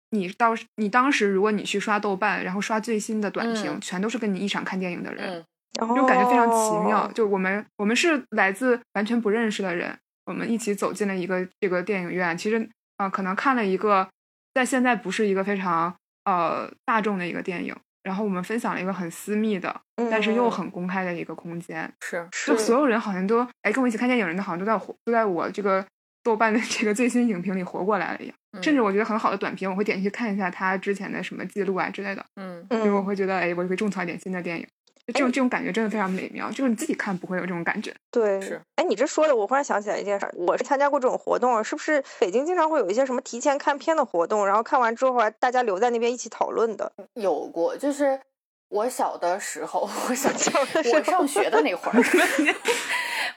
[0.10, 5.46] 你到你当时如果你去刷豆瓣，然后刷最新的短评，全都是跟你一场看电影的人。
[5.76, 12.38] 这种感觉非常奇妙，就我们我们是来自完全不认识的人，我们一起走进了一个这个电影院。
[12.38, 14.08] 其实啊，可能看了一个
[14.54, 21.92] 在现在不是一个非常呃大众的一个电影，然后我们分享了一个很私密的，但是又很公开的一个空间。
[22.02, 25.84] 是，就所有人好像都哎跟我一起看电影人的，好像都在都在我这个
[26.23, 28.36] 豆瓣的这个最新影评里活过来了一样。
[28.62, 32.23] 甚至我觉得很好的短评，我会点进去看一下他之前的什么记录啊之类的。
[32.36, 34.67] 嗯，因为我会觉得哎，我会种草一点新的电影。
[35.07, 37.93] 这种这种感觉真的非常美妙，就是你自己看不会有这种感觉。
[38.09, 38.62] 对，是。
[38.77, 46.93] 哎，你这说的，我忽然想起来一件事，我是参加过这种活动，是不是北京经常会有一些什么提前看片的活动，然后看完之后大家留在那边一起讨论的？
[47.15, 48.17] 有过，就是
[48.69, 51.99] 我小的时候，我小我上学的那会儿。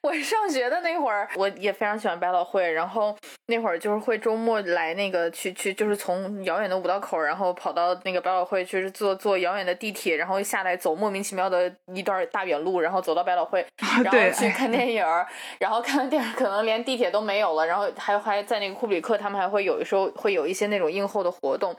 [0.07, 3.16] 我 上学的那会儿，我也非常喜欢百老汇，然后
[3.47, 13.66] 那会儿就是会周末来那个去去，就是从遥远的五道口，然后跑到那个百老汇去坐坐遥远的地铁，然后下来走莫名其妙的一段大远路，然后走到百老汇，
[14.05, 15.05] 然后去看电影，
[15.59, 21.75] 然后看完电影可能连地铁都没有了，然后还还在那个库布里克，他们还会有的时候会有一些那种映后的活动，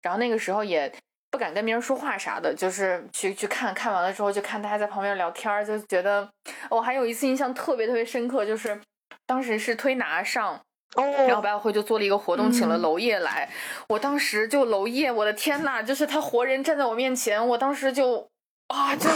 [0.00, 0.90] 然后那个时候也。
[1.30, 6.28] 不敢跟别人说话啥的，就是去去看看完了之后，就看大家在旁边聊天，就觉得
[6.68, 8.80] 我还有一次印象特别特别深刻，就是
[9.26, 10.60] 当时是推拿上，
[10.96, 13.48] 然后百老汇就做了一个活动，请了娄烨来，
[13.88, 18.28] 我当时就娄烨，我的天呐，就是他活人站在我面前，我当时就
[18.66, 19.08] 啊，就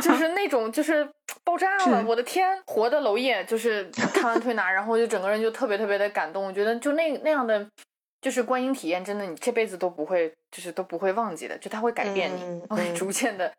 [0.00, 1.06] 就是那种就是
[1.44, 7.66] 爆炸 了，我的天，活的娄烨，就是看完推拿，然后就整个人就特别特别的感动，我觉得就那那样的。
[8.20, 13.52] 就是观影体验，真的你这辈子都不会，就是都不会忘记的，就它会改变你，会逐渐的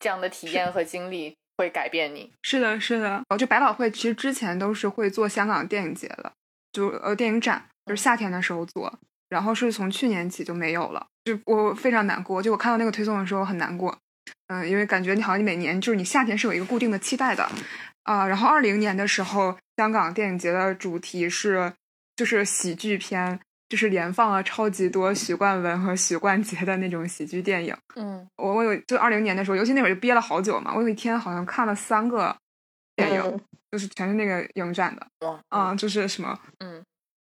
[0.00, 2.32] 这样的体验和经历会改变你。
[2.42, 3.22] 是的，是的。
[3.28, 6.32] 哦，就百老汇其实之前都是会做香港电影节的，
[6.72, 8.98] 就呃电影展，就是夏天的时候做，
[9.28, 12.42] 然后是从去年起就没有了，就我非常难过。
[12.42, 13.98] 就我看到那个推送的时候很难过，
[14.46, 17.46] 嗯，因为感觉你好像你每年就是你夏天是有一个固定的期待的
[18.04, 18.26] 啊。
[18.26, 21.74] 然后二零年的时候，香港电影节的主题是
[22.16, 23.38] 就是喜剧片。
[23.68, 27.76] 就是连放了超级多许冠文和许冠杰的那种喜剧电影。
[27.96, 30.72] 嗯，我我有就二零年的时候，尤其那会儿就憋了好久嘛。
[30.74, 32.36] 我有一天好像看了三个
[32.94, 35.06] 电影，就是全是那个影展的。
[35.26, 36.82] 哇，啊，就是什么，嗯。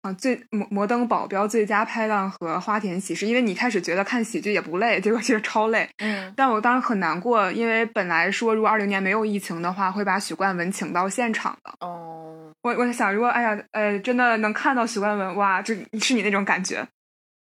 [0.07, 5.89] 啊，最摩摩登保镖最佳拍档和花田喜事，因为你开始觉得看喜剧也不累，结果其实超累。
[5.99, 11.73] 嗯，但我当时很难过，因为本来说如果二零年没有疫情的话，会把许冠文请到现场的。
[11.81, 16.87] 哦，我我在想，如果哎呀，呃，真的能看到许冠文，哇，就是你那种感觉。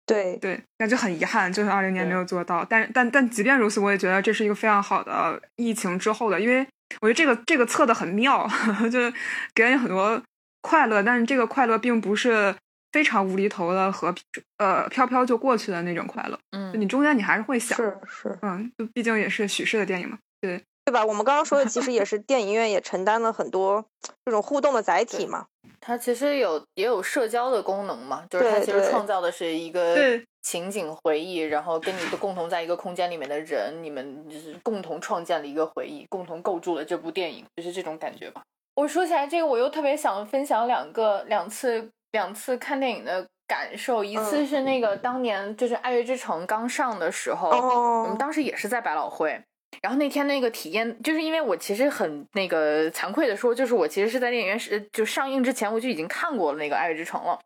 [0.04, 2.64] 对对，那就很遗憾，就是二零年没有做到。
[2.68, 6.66] 但但但即便如此，我也觉得这是一个非常好的疫情之后的，因为
[7.00, 8.48] 我觉得这个这个测的很妙，
[8.90, 9.12] 就
[9.52, 10.22] 给人很多
[10.66, 12.52] 快乐，但是这个快乐并不是
[12.90, 14.12] 非常无厘头的和
[14.58, 21.04] 呃飘飘就过去的那种快乐，就嗯，你中间你还是会想，是是，嗯，就毕竟也是许氏的电影嘛，对，对吧？
[21.06, 23.84] 我们刚刚说的其实也是 电影院也承担了很多
[24.24, 25.46] 这种互动的载体嘛。
[25.80, 29.96] 它其实有也有社交的功能嘛，就是它其实创造的是一个
[30.42, 38.42] 情景回忆，然后跟你的共同在一个空间里面的人，你们就是共同创建了一个回忆，共同构筑了这部电影，就是这种感觉吧。
[38.76, 49.42] 我说起来这个，我又特别想分享两个两次两次看电影的感受，一次嗯是那个当年就是《爱乐之城》刚上的时候，我们哦，当时也是在百老汇。
[49.82, 57.38] 然后那天那个体验，就是因为我其实很那个惭愧的说，就是我其实是在电影院是就上映之前我就已经看过了那个《爱乐之城》了。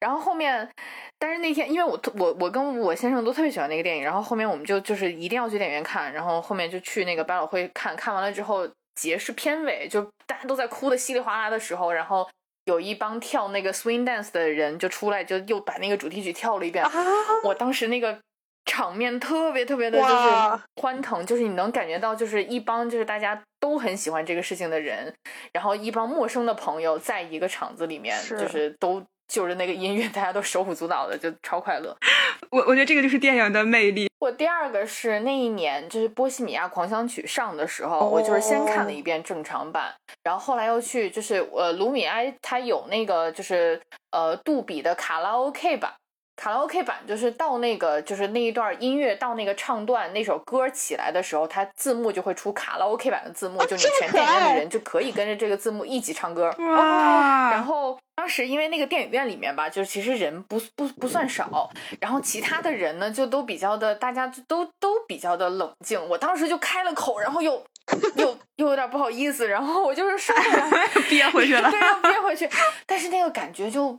[0.00, 0.68] 然后后面，
[1.18, 8.68] 但是那天因为我特我我跟我先生都特别喜欢那个电影，然后后面我们就就是一定要去电影院看，然后后面就去那个百老汇看看完了之后，
[9.02, 12.28] 结是片尾，就大家都在哭的稀里哗啦的时候，然后
[12.66, 16.84] 有一帮跳那个 swing dance 的人就出来，就又把那个主题曲跳了一遍。
[16.84, 16.90] 啊，
[17.42, 18.16] 我当时那个
[18.64, 25.12] 场面特别特别的就是欢腾，就是你能感觉到，就是一帮就是大家都很喜欢这个事情的人，
[25.52, 31.96] 然后一帮陌生的朋友在一个场子里面，就是都就是那个音乐，大家都手舞足蹈的，就超快乐。
[32.52, 45.90] 我我觉得这个就是电影的魅力，我第二个是那一年就是《波西米亚狂想曲》上的时候，我就是先看了一遍正常版，然后后来又去就是呃卢米埃他有那个就是呃杜比的卡拉 OK 版。
[46.36, 56.50] 卡拉 OK 版就是到那个就是那一段音乐到那个唱段那首歌起来的时候，它字幕就会出卡拉 OK 版的字幕，就你全电影院的人就可以跟着这个字幕一起唱歌。
[56.58, 66.00] 哇，然后当时因为那个电影院里面吧，就是其实人不不不算少，然后其他的人呢就都比较的，大家就都都比较的冷静。
[66.08, 67.62] 我当时就开了口，然后又
[68.16, 70.34] 又又有点不好意思，然后我就是说
[71.10, 72.48] 憋回去了 对，要憋回去。
[72.86, 73.98] 但是那个感觉就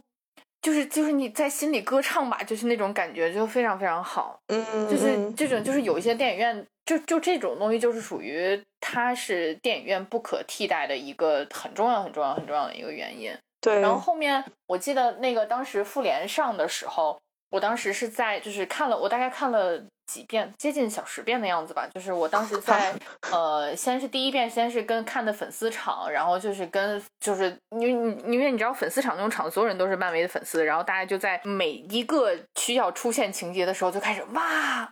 [0.63, 4.39] 就是就是你在心里歌唱吧，就是那种感觉就非常非常好。
[4.47, 13.31] 嗯，就是嗯这种，就是有一些电影院，就就这种东西，就是属于它是电影院不可替代的一个很重要、很重要、很重要的一个原因。
[13.59, 17.21] 对，然后后面我记得那个当时复联上的时候，
[17.53, 21.87] 我当时是在就是看了，我大概看了几遍，接近小十遍的样子吧。
[21.93, 22.91] 就是我当时在
[23.31, 34.41] 呃，先是第一遍先是跟看的粉丝场，然后就是跟就是因为你因为你知道粉丝场那种场，所有人都是漫威的粉丝，然后大家就在每一个需要出现情节的时候就开始哇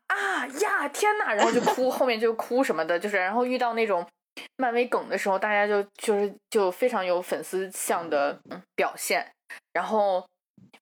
[0.06, 4.06] 啊呀天呐，然后就哭，后面就哭什么的，就是然后遇到那种。
[4.56, 9.30] 漫威梗的时候，大家就就是就非常有粉丝向的嗯表现，
[9.74, 10.26] 然后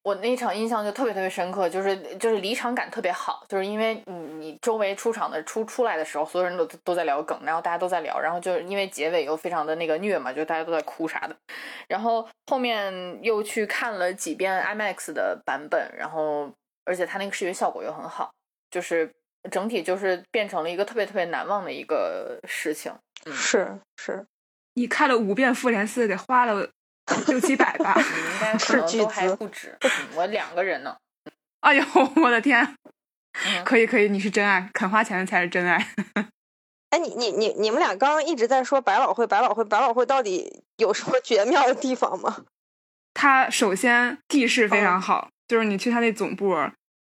[0.01, 11.35] 我那场印象就特别特别深刻，就是就是离场感特别好，就是因为你你周围出场的出出来的时候，所有人都都在聊梗，然后大家都在聊，然后就是因为结尾又非常的那个虐嘛，就大家都在哭啥的，
[11.87, 16.49] 然后后面又去看了几遍 IMAX 的版本，然后
[16.85, 18.31] 而且它那个视觉效果又很好，
[18.71, 19.13] 就是
[19.51, 22.91] 整体就是变成了一个特别特别难忘的一个事情。
[23.27, 24.25] 是是，
[24.75, 26.69] 你看了五遍《复联四》，得花了
[27.27, 27.93] 六七百吧？
[27.97, 30.95] 你应该可是巨能都还资不止，嗯我两个人呢。
[31.61, 31.83] 哎呦，
[32.15, 32.75] 我的天！
[33.45, 35.77] 嗯可以可以，你是真爱，肯花钱的才是真爱。
[36.89, 42.45] 哎，你你你你们俩刚刚一直在说百老汇，百老汇，百老汇到底有什么绝妙的地方吗？
[43.13, 46.55] 它首先地势非常好，就是你去它那总部，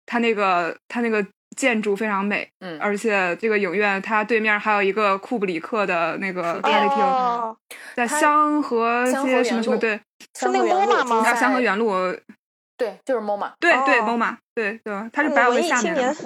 [0.05, 7.57] 它那个它那个建筑非常美，嗯，而且这个影院它对面还有一个库布里克的那个咖啡厅，哦，
[7.95, 10.01] 在香河街什么什么对
[10.39, 11.93] 是那个香河原路 MoMA 吗啊在香河原路
[12.77, 13.53] 对，就是 MoMA。
[13.61, 16.17] 对对哦 MoMA 对对，它是嗯百老汇文下面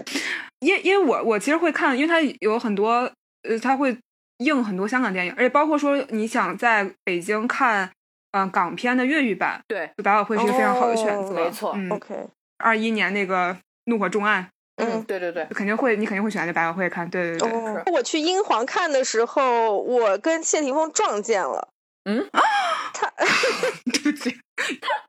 [0.61, 3.11] 因因为我我其实会看，因为它有很多
[3.43, 3.97] 呃，它会
[4.39, 7.85] 映很多香港电影，而且包括说你想在北京看
[8.33, 11.31] 嗯、呃港片的粤语版，对，百老汇是一个非常好的选择。
[11.31, 12.15] 哦没错嗯，OK，
[12.59, 13.55] 二一年那个
[13.85, 15.03] 《怒火重案嗯。
[15.05, 17.09] 对对对》，肯定会你肯定会选择百老汇看。
[17.09, 21.69] 对对对，哦，我去英皇看的时候，我跟谢霆锋撞见了。
[22.05, 22.25] 嗯，
[22.95, 23.11] 他
[23.93, 24.31] 对不起，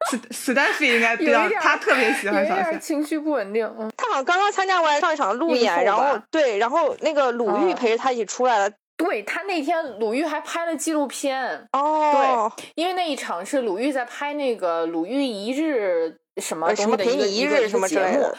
[0.09, 2.63] 史史丹菲应该比有一，点儿较他特别喜欢小谢。
[2.70, 3.72] 点情绪不稳定。
[3.78, 8.72] 嗯，他好像刚刚参加完上一场路演，然后对，然后那个鲁豫哦陪着他一起出来了。
[8.97, 18.38] 对他那天鲁豫还拍了纪录片，哦，对因为那一场是鲁豫在拍那个鲁豫一日什么呃什么的一个陪你一日什么节目类的。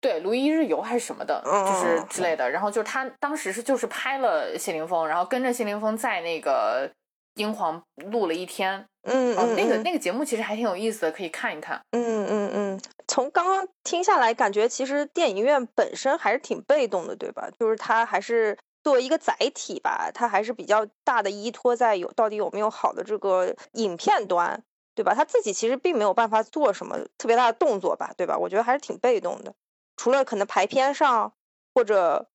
[0.00, 2.50] 对，鲁豫一日游还是什么的，就是嗯之类的。
[2.50, 6.90] 然后就是他当时是就是拍了谢霆锋，然后跟着谢霆锋在那个
[7.34, 8.86] 英皇录了一天。
[9.02, 11.80] 嗯那个嗯那个节目其实还挺有意思的，可以看一看。
[11.92, 17.48] 嗯嗯嗯，从刚刚听下来，感觉其实电影院本身还是挺被动的，对吧？
[17.58, 24.62] 就是它还是作为一个载体吧，它还是比较大的依托在有到底有没有好的这个影片端，
[24.94, 25.14] 对吧？
[25.14, 28.36] 他自己其实并没有办法做什么特别大的动作吧，对吧？
[28.36, 29.54] 我觉得还是挺被动的，
[30.00, 31.34] 除了可能排片上
[31.74, 32.26] 或者。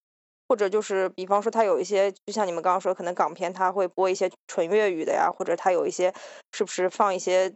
[0.48, 6.14] 或者就是，比方说，他有一些，就像你们刚刚说，可能港片他会播一些纯粤语的呀，或者他有一些，
[6.52, 7.52] 是不是放一些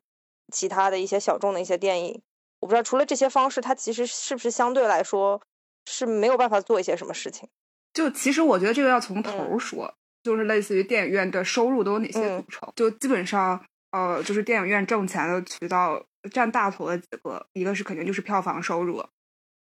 [0.51, 2.20] 其他的一些小众的一些电影？
[2.60, 5.39] 我不知道，除了这些方式，它其实是不是相对来说
[5.86, 7.47] 是没有办法做一些什么事情？
[7.93, 9.93] 就其实我觉得这个要从头说，
[10.24, 12.74] 就是类似于电影院的收入都有哪些组成？
[12.76, 16.03] 就基本上，呃，就是电影院挣钱的渠道
[16.34, 19.05] 占大头的几个，一个是肯定就是票房收入。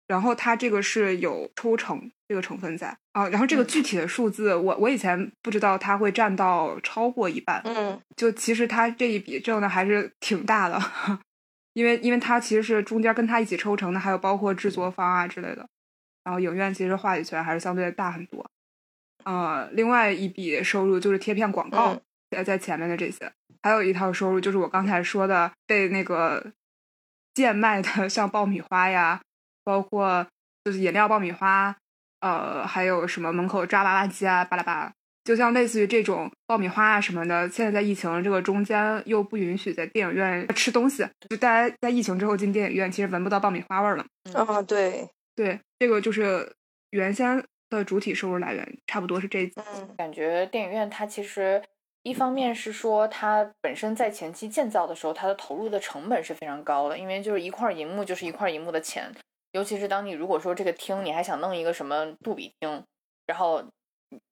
[0.09, 2.97] 然后它这个是有抽成这个成分在。
[3.13, 10.81] 啊，然后这个具体的数字我我以前不知道它会占到超过一半，嗯，就其实它这一笔挣的还是挺大的，
[11.75, 15.69] 因为因为它其实是中间跟他一起抽成的，还有包括制作方啊之类的，
[16.23, 18.49] 然后影院其实话语权还是相对大很多，
[19.25, 22.01] 呃，另外一笔收入就是贴片广告
[22.31, 23.33] 在在前面的这些，
[23.63, 26.53] 还有一套收入就是我刚才说的被那个
[27.35, 29.21] 贱卖的 像爆米花呀。
[29.69, 30.27] 包括
[30.65, 31.77] 就是饮料、爆米花，
[32.21, 34.93] 呃，还有什么门口抓娃娃机啊，巴拉巴拉，
[35.25, 37.47] 就像类似于这种爆米花啊什么的。
[37.51, 44.07] 现在在疫情这个中间又不允许在电影院吃东西，就大家在疫情之后进电影院，其实闻不到爆米花味了。
[44.33, 45.07] 啊，对
[45.37, 46.51] 对，这个就是
[46.93, 49.45] 原先的主体收入来源，差不多是这。
[49.57, 51.63] 嗯，感觉电影院它其实
[52.05, 59.13] 一方面是说它本身在前期建造的时候，它的投入的成本是非常高的，因为就是一块银幕就是一块银幕的钱。
[59.59, 62.85] 尤其是当你如果说这个厅你还想弄一个什么杜比厅，
[63.27, 63.61] 然后，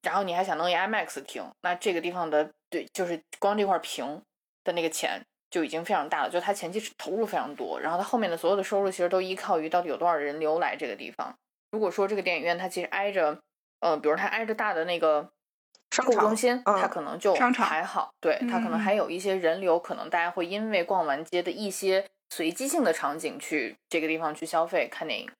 [0.02, 4.22] 然后你还想弄一 IMAX 厅，那这个地方的对，就是光这块屏
[4.62, 5.20] 的那个钱
[5.50, 11.36] 就已经非常大了，就它前期投入非常多，然后它后面的所有的收入其实都依靠于到底有多少人流来这个地方。
[11.72, 13.42] 如果说这个电影院它其实挨着，
[13.80, 15.28] 呃，比如它挨着大的那个
[15.96, 22.06] 购物中心，它可能就还好，对，它可能还有一些人流，可能大家会因为逛完街的一些。
[22.30, 25.30] 随机性的场景去这个地方去消费看电影，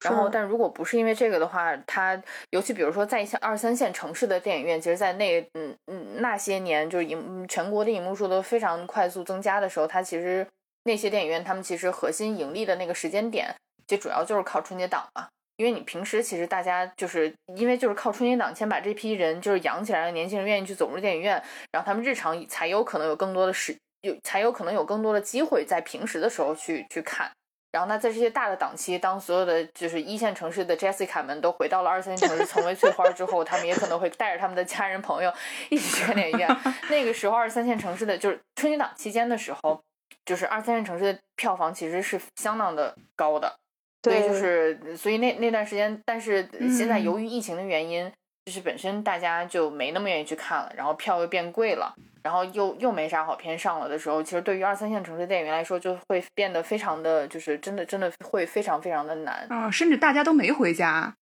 [0.00, 2.20] 然后但如果不是因为这个的话，它
[2.50, 10.46] 尤其比如说在一些二三线城市的电影院，其实，在那嗯嗯那些年，就是影全国的影幕数都非常快速增加的时候，它其实
[10.84, 13.54] 那些电影院他们其实核心盈利的那个时间点，
[13.86, 15.28] 就主要就是靠春节档嘛。
[15.56, 21.42] 因为你平时其实大家就是因为就是靠春节档先把这批人就是养起来的，年轻人愿意去走入电影院，
[21.72, 23.74] 然后他们日常才有可能有更多的时。
[24.02, 27.30] 有才有可能有更多的机会在平时的时候去去看，
[27.72, 35.32] 然后那，在这些大的档期，当所有的就是一线城市的 Jessica 们都回到了二三线城市成为翠花之后，他们也可能会带着他们的家人朋友
[35.68, 36.48] 一起去看电影院。
[36.88, 39.82] 那个时候，二三线城市的就是春节档期间的时候，
[40.24, 43.54] 就是二三线城市的票房其实是相当的高的。
[44.02, 48.10] 对，就是所以那那段时间，但是现在由于疫情的原因，
[48.46, 51.94] 就是本身大家就没那么愿意去看了，然后票又变贵了。
[52.22, 59.70] 然后又又没啥好片上了的时候，其实对于二三线城市电影院来说，就会变得非常的就是真的真的会非常非常的难啊！
[59.70, 61.14] 甚至大家都没回家，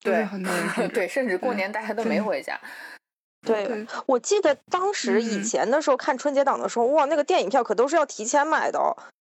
[0.00, 2.60] 对很多人对，甚至过年大家都没回家。
[3.46, 8.80] 对，我记得当时以前的时候看春节档的时候，哇，那个电影票可都是要提前买的，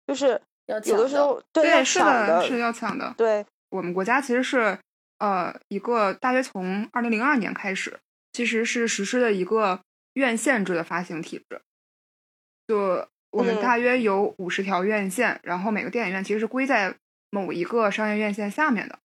[0.06, 3.12] 就是有的时候对要抢的，是要抢的。
[3.16, 4.78] 对我们国家其实是
[5.18, 7.98] 呃一个大约从二零零二年开始，
[8.32, 9.80] 其实是实施的一个。
[10.16, 11.60] 院线制的发行体制，
[12.66, 16.96] 就我们大约有五十条院线，然后每个电影院其实是归在
[17.28, 18.98] 某一个商业院线下面的，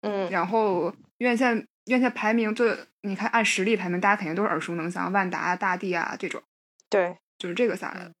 [0.00, 6.42] 嗯，然后院线院线排名，就你看按实力排名，大家肯定都是耳熟能详，万达、大地啊这种，
[6.88, 8.12] 对，就是这个下来的。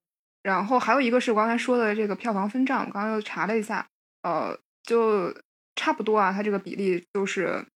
[0.42, 3.88] 然后还有一个是我刚才说的这个票房分账，我刚刚又查了一下，
[4.24, 5.34] 呃，就
[5.76, 7.66] 差不多啊，它这个比例就是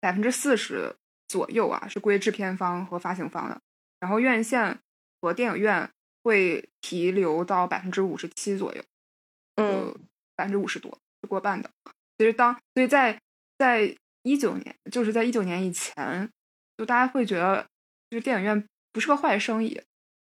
[0.00, 0.96] 百分之四十。
[1.30, 3.60] 左右啊，是归制片方和发行方的，
[4.00, 4.78] 然后院线
[5.20, 5.90] 和电影院
[6.22, 8.82] 会提留到百分之五十七左右，
[9.56, 9.94] 嗯，
[10.34, 10.90] 百分之五十多
[11.20, 11.70] 是过半的。
[12.16, 13.20] 其实当所以在
[13.58, 16.30] 在一九年，就是在一九年以前，
[16.78, 17.66] 就大家会觉得，
[18.08, 19.78] 就是电影院不是个坏生意，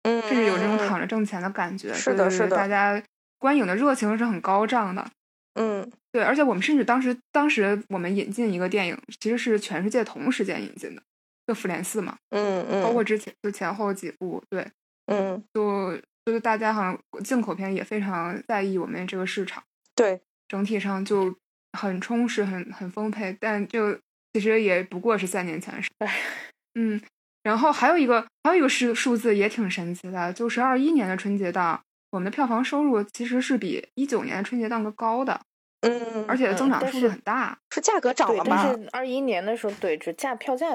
[0.04, 3.04] 嗯，甚至有这种躺着挣钱的感觉，是的，是的，大家
[3.40, 5.10] 观影的热情是很高涨的。
[5.56, 11.04] 嗯，对，而且我们甚至当时，当时我们引进一个电影，其实是全世界同时间引进的，
[11.46, 14.66] 就《复联四》嘛，嗯嗯，包括之前就前后几部，对，
[15.06, 15.96] 嗯，就
[16.26, 19.64] 就是大家好像进口片也非常在意我们这个市场，
[19.96, 21.36] 对，整体上就
[21.78, 23.96] 很充实，很很丰沛，但就
[24.34, 25.90] 其实也不过是三年前的事，
[26.74, 27.00] 嗯，
[27.44, 31.80] 然后还有一个还有一个数数字也挺神奇的，就是二一年的春节档。
[32.14, 35.42] 我们的票房收入其实是比一九年春节档个高的，
[35.82, 37.58] 嗯，而且增长速度但是很大。
[37.72, 38.64] 是价格涨，了吧？
[38.64, 40.68] 但是二一年的时候，对，这价票价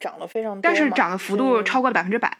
[0.00, 2.36] 涨了非常多，但是涨的幅度超过了百分之百，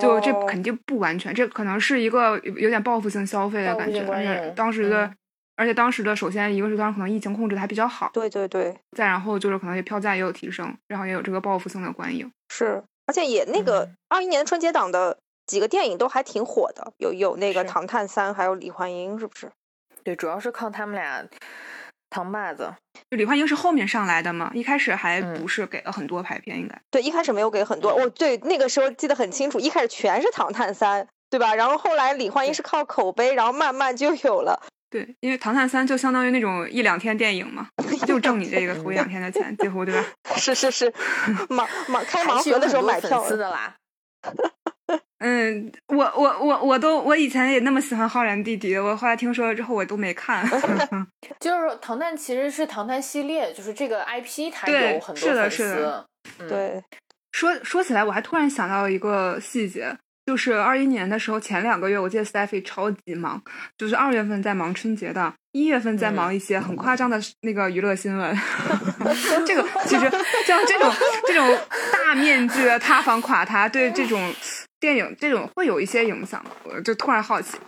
[0.00, 5.14] 就这哦肯定不完全，这可能是一个有有点报复性消费的感觉，而且当时的，嗯
[5.56, 12.30] 而且当时的首先一个是当时可能疫情控制的还比较好，对对对，再然后就是可能也票价也有提升，然后也有这个报复性的观影。
[12.48, 15.18] 是，而且也那个嗯二一年春节档的
[15.48, 19.50] 几个电影都还挺火的，有有那个《唐探三》，还有李焕英，是不是？
[20.04, 21.26] 对，主要是靠他们俩
[22.10, 22.72] 扛把子。
[23.10, 26.80] 就李焕英是后面上来的嘛，一开始还嗯不是给了很多排片，应该。
[26.90, 31.54] 对，一开始没有给很多，我，对，那个时候记得很清楚，一开始全是《唐探三》，对吧？
[31.54, 34.62] 然后后来李焕英是靠口碑，然后慢慢就有了。
[34.90, 37.68] 对，因为《唐探三》就相当于那种一两天电影嘛，
[38.06, 40.04] 就挣你这个头一两天的钱，几乎对吧？
[40.36, 40.90] 是 是是，
[41.48, 43.74] 盲盲开盲盒的时候买票的啦。
[45.18, 50.46] 嗯，我我我我都我以前也那么喜欢浩然弟弟，我后来听说了之后我都没看。
[51.40, 56.08] 就是唐探其实是唐探系列，就是这个 IP 它对有很多是的粉是的
[56.48, 56.82] 对，
[57.32, 59.96] 说说起来，我还突然想到一个细节，
[60.26, 63.42] 就是二一年的时候，前两个月我记得 Stephy 超级忙，
[63.76, 68.36] 就是二月份在忙春节档，一月份在忙一些很夸张的那个娱乐新闻。
[69.44, 70.08] 这个其实
[70.46, 70.92] 像这种
[71.26, 71.58] 这种
[71.92, 74.32] 大面积的塌房垮塌，对这种
[74.80, 76.44] 电影这种会有一些影响。
[76.64, 77.58] 我就突然好奇，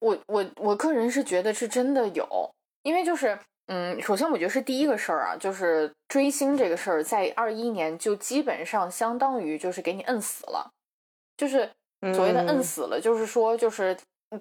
[0.00, 2.50] 我我我个人是觉得是真的有，
[2.82, 10.70] 因为就是嗯，首先我觉得是第一个事儿啊，就是追星这个事儿，在二一年就基本上相当于就是给你摁死了，
[11.36, 11.70] 就是
[12.14, 12.62] 所谓的摁嗯。
[12.62, 13.96] 死了，就是说就是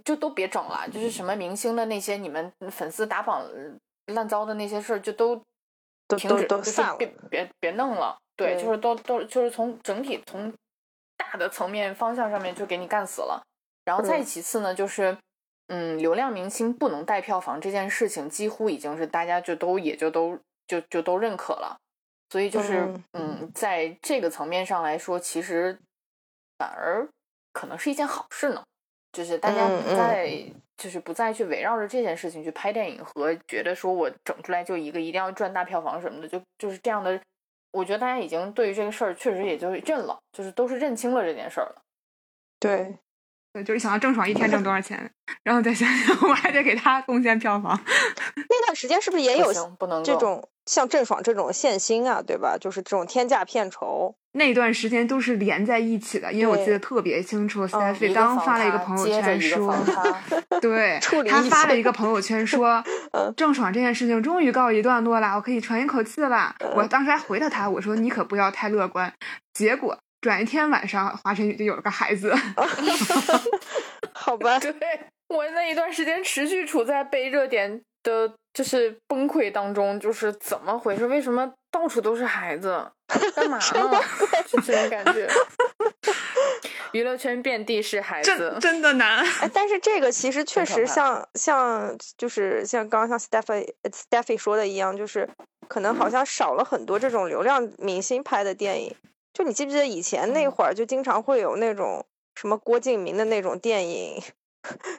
[0.05, 3.45] 就都别整了，就是什么明星的那些你们粉丝打榜
[4.07, 5.43] 烂糟的那些事儿，就都都
[6.07, 8.63] 都停止，就是都散了别别别弄了，对，对。
[8.63, 10.53] 就是都都就是从整体从
[11.32, 13.41] 大的层面方向上面就给你干死了。
[13.86, 15.17] 然后再其次呢，就是
[15.67, 21.78] 嗯，流量明星不能带票房这件事情，几乎已经是大家就都也就都就就都认可了。
[22.30, 25.78] 所以就是嗯嗯，在这个层面上来说，其实
[26.57, 27.07] 反而
[27.53, 28.63] 可能是一件好事呢。
[29.13, 30.43] 就是大家不嗯嗯再、
[30.75, 37.19] 就是不再去围绕着这件事情去拍电影和觉得说我整出来就一个一定要赚大票房什么的，就就是这样的。
[37.72, 41.82] 我觉得大家已经对于这个事儿确实也就认了，就是都是认清了这件事儿了。
[42.59, 42.97] 对，
[43.58, 45.10] 对，就是想到郑爽一天挣多少钱，
[45.43, 47.80] 然后再想想 我还得给她贡献票房。
[48.36, 49.51] 那段时间是不是也有
[50.03, 52.55] 这种像郑爽这种限薪啊，对吧？
[52.60, 54.16] 就是这种天价片酬。
[54.34, 59.76] 那段时间都是连在一起的，因为我记得特别清楚个防刚发了 一个朋友圈说，
[60.62, 62.84] 对他发了一个朋友圈说
[63.14, 66.55] 嗯，郑爽这件事情终于告一段落了，我可以喘一口气了。
[66.76, 69.12] 我当时还回了他，我说你可不要太乐观。
[69.51, 69.97] 结果
[70.28, 72.36] 转一天晚上，华晨宇就有了个孩子。
[74.11, 74.73] 好吧，对
[75.30, 81.07] 我那一段时间持续处在被热点的，就是崩溃当中，就是怎么回事？
[81.07, 82.91] 为什么到处都是孩子？
[83.34, 84.01] 干嘛呢？
[84.49, 85.30] 就这种感觉。
[86.91, 89.25] 娱乐圈遍地是孩子，真的难。
[89.39, 95.30] 哎，但是这个其实确实像像就是像刚刚像 Stephy Stephy 说的一样，就是
[95.69, 98.93] 可能好像少了很多这种流量明星拍的电影。
[99.38, 104.19] 就你记不记得以前那嗯会儿就经常会有那种什么郭敬明的那种电影，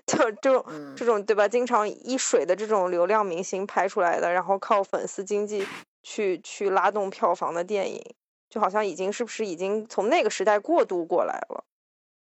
[0.07, 1.49] 就这种嗯这种对吧？
[1.49, 5.67] 经常一水的这种流量明星拍出来的，然后靠粉丝经济
[6.05, 8.01] 去去拉动票房的电影，
[8.49, 11.65] 就好像已经是不是已经从那个时代过渡过来了？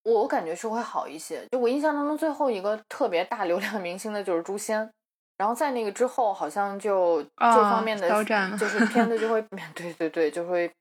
[0.05, 1.47] 我我感觉是会好一些。
[1.53, 4.91] 就我印象当中，最后一个特别大流量明星的就是诛仙，
[5.37, 9.45] 然后在那个之后，好像就这啊方面的肖战就是片子就 会，
[9.75, 10.73] 对对对，就会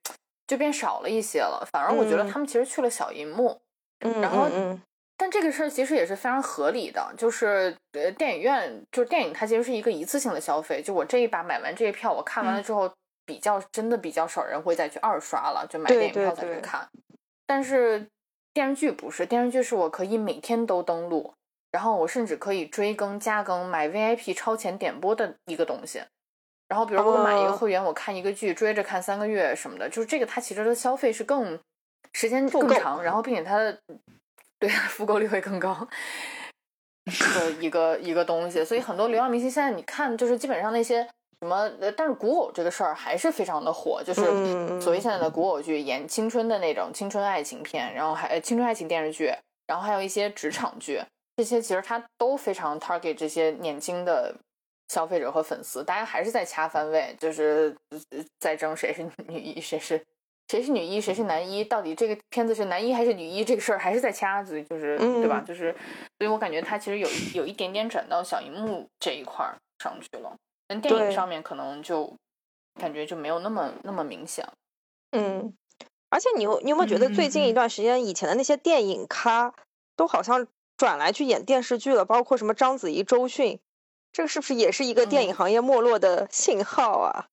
[0.50, 1.64] 就变少了一些了。
[1.72, 3.62] 反而我觉得嗯他们其实去了小银幕，
[4.00, 4.50] 嗯然后
[5.16, 10.82] 但这个事儿其实也是非常合理的，就是呃，电影院就是电影，它其实是一个一次性的消费。
[10.82, 12.92] 就我这一把买完这一票，我看完了嗯之后，
[13.26, 16.88] 比较真的比较少人会再去二刷了，就买电影票再去看。
[17.46, 18.08] 但是
[18.54, 21.34] 电视剧不是，电视剧是我可以每天都登录，
[21.72, 26.02] 然后我甚至可以追更、加更、买 VIP 超前点播的一个东西。
[26.70, 31.60] 然后比如我买一个哦会员，我看一个剧，追着看三个月什么的，就是这个它其实的消费是更
[32.14, 33.78] 时间更长，然后并且它的
[34.60, 35.76] 对 复购率会更高
[37.36, 38.64] 的一个一个东西。
[38.64, 41.02] 所以很多流量明星现在你看，就是基本上那些
[41.42, 49.34] 什么，呃但是古偶这个事儿还是非常的火，就是嗯所谓现在的古偶剧，演青春的那种青春爱情片，然后还呃青春爱情电视剧，
[49.66, 51.02] 然后还有一些职场剧，
[51.38, 54.36] 这些其实它都非常 target 这些年轻的
[54.90, 60.04] 消费者和粉丝，大家还是在掐番位，就是呃在争谁是女一，谁是
[60.48, 65.44] 谁是女一，谁是男一，到底这个片子是男一还是女一，这个事儿还是在掐，子，就是对吧？
[65.48, 65.72] 就是，
[66.18, 70.36] 所以我感觉它其实有有一点点转到小荧幕这一块儿上去了，
[70.68, 72.12] 但电影上面可能就
[72.80, 74.44] 感觉就没有那么那么明显。
[75.12, 75.54] 嗯，
[76.10, 79.54] 而且你有你有没有觉得最近一段时间以前的那些电影咖
[79.96, 82.06] 都好像转来去演电视剧了？
[82.06, 83.60] 包括什么章子怡、周迅，
[84.12, 87.26] 这个是不是也是一个电影行业没落的信号啊？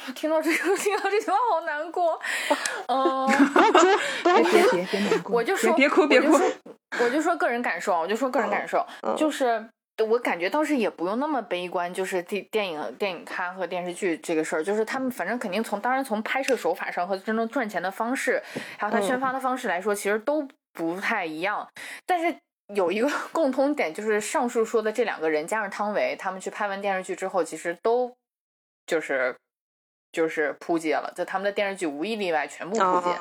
[0.14, 2.18] 听到这个， 听到这句话好难过。
[2.88, 3.26] 嗯，
[4.24, 6.40] 别别别别难过，我就说别哭别哭，
[7.00, 9.68] 我就说个人感受，我就说个人感受，就是
[10.08, 18.42] 我感觉倒是也不用那么悲观，就是电电影电影咖和电视剧这个事儿，就是他们反正肯定从当然从拍摄手法上和真正赚钱的方式，
[18.78, 21.68] 还有他宣发的方式来说，其实都不太一样。
[22.06, 22.34] 但是
[22.74, 28.16] 有一个 共通点，就是上述说的这两个人加上汤唯，他们去拍完电视剧之后，其实都
[28.86, 29.36] 就是。
[30.12, 33.16] 就是扑街了，就他们的电视剧无一例外全部扑街。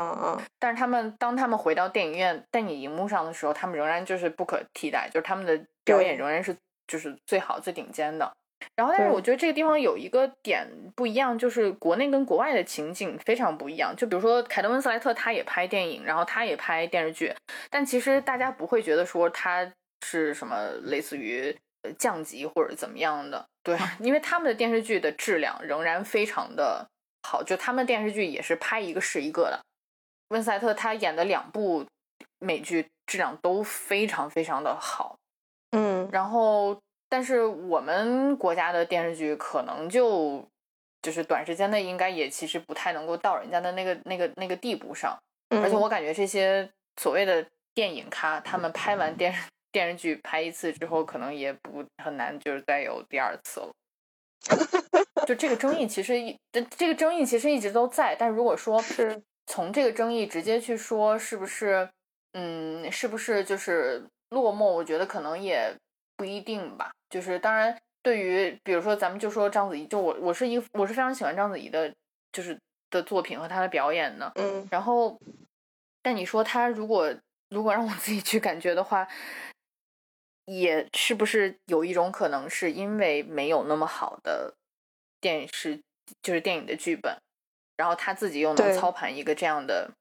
[0.57, 8.33] 但是他们当他们回到电影院、在你荧幕上的时候，他们仍然就是不可替代，就是他们的表演仍然是就是最好、最顶尖的。
[8.75, 13.95] 然后，但是我觉得这个地方有一个点不一样，就是国内跟国外的情景非常不一样。
[13.95, 17.33] 就比如说凯特温斯莱特，他也拍电影，然后他也拍电视剧，
[17.69, 19.71] 但其实大家不会觉得说他
[20.05, 21.55] 是什么类似于。
[21.97, 23.47] 降级或者怎么样的？
[23.63, 26.85] 对， 因为他们的电视剧的质量仍然非常的
[27.23, 29.61] 好，就他们电视剧也是拍一个是一个的。
[30.27, 31.85] 温斯莱特他演的两部
[32.37, 35.15] 美剧质量都非常非常的好，
[35.71, 36.77] 嗯，然后
[37.09, 40.47] 但是我们国家的电视剧可能就
[41.01, 45.17] 就是短时间内应该也其实不太能够到人家的那个那个那个地步上，
[45.49, 46.69] 而且我感觉这些
[47.01, 49.49] 所谓的电影咖，他们拍完电视。
[49.71, 53.71] 电视剧拍一次之后，可能也不很难，就是再有第二次了。
[55.27, 56.35] 就这个争议，其实一
[56.75, 58.15] 这个争议其实一直都在。
[58.15, 61.87] 但如果说是从这个争议直接去说，是不是
[62.33, 64.65] 嗯，是不是就是落寞？
[64.65, 65.71] 我觉得可能也
[66.19, 66.91] 不一定吧。
[67.09, 71.91] 就是当然，对于比如说咱们就说章子怡，就我我是一个我是非常喜欢章子怡的，
[72.33, 72.59] 就是
[72.89, 74.29] 的作品和她的表演的。
[74.35, 74.67] 嗯。
[74.69, 75.17] 然后，
[76.03, 77.15] 但你说她如果
[77.49, 79.07] 如果让我自己去感觉的话。
[80.51, 84.55] 也是不是有一种可能，是因为没有那么好的
[85.21, 85.79] 电视，
[86.23, 87.15] 就是电影的剧本，
[87.77, 89.91] 然后他自己又能操盘一个这样的、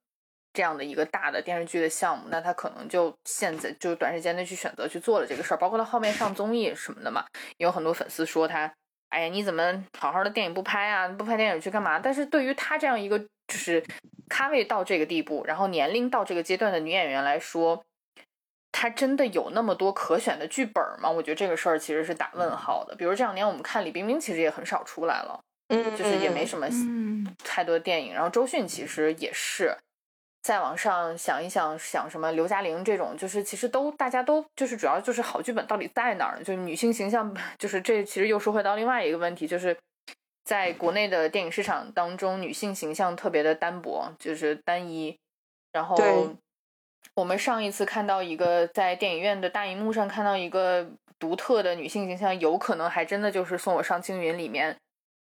[0.59, 5.57] 这样的一个大的电视剧的项目，那他可能就现在就短时间内去选择去做了这个事儿。
[5.57, 7.25] 包括他后面上综艺什么的嘛，
[7.59, 8.69] 有很多粉丝说他
[9.11, 11.07] ：“哎呀，你怎么好好的电影不拍啊？
[11.07, 13.81] 不拍电影去干嘛？”但是对于他这样一个就是
[14.29, 17.85] 咖位到这个地步，然后年龄到这个阶段的女演员来说。
[18.71, 21.11] 她真的有那么多可选的剧本吗？
[21.11, 22.95] 我觉得这个事儿其实是打问号的。
[22.95, 26.69] 比如这两年我们看李冰冰，其实也很少出来了，嗯，就是也没什么
[27.43, 28.15] 太多电影。
[28.15, 29.77] 然后周迅其实也是，
[30.43, 36.39] 再往上想一想，想什么刘嘉玲这种，就是其实都大家都就是主要就是好剧本到底在哪儿？
[36.39, 39.77] 就是女性形象， 就是这其实又说回到另外一个问题，就是
[40.45, 45.19] 在国内的电影市场当中，女性形象特别的单薄，就是单一，
[45.73, 45.97] 然后。
[47.15, 54.77] 我们上一次看到一个在电影院的大荧幕上看到一个独特的女性形象，有可能还真的就是《送我上青云》里面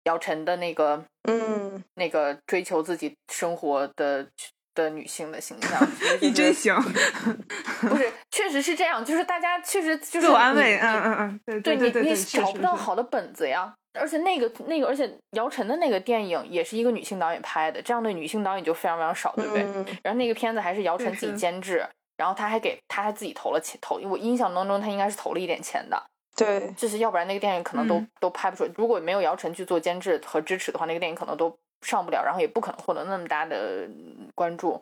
[0.03, 4.27] 姚晨的那个，嗯，那个追求自己生活的
[4.75, 5.87] 的女性的形象。
[6.21, 6.75] 你真行，
[7.81, 13.73] 不是，确实是这样，就是大家确实就是自我安慰，嗯嗯嗯，对对对，你找不到好的本子呀。
[13.99, 19.63] 而且那个那个，而且姚晨的那个电影也是一个女性导演拍的，这样的女性导演就非常非常少，对不对？
[20.03, 21.83] 然后那个片子还是姚晨自己监制，
[22.15, 26.01] 然后他还给他还自己投了钱投，我印象当中他应该是投了一点钱的。
[26.35, 28.69] 对，就是要不然那个电影可能都都拍不出来。
[28.77, 31.49] 如果没有姚晨去做监制和支持的话，那个电影可能都
[31.81, 33.89] 上不了，然后也不可能获得那么大的
[34.35, 34.81] 关注。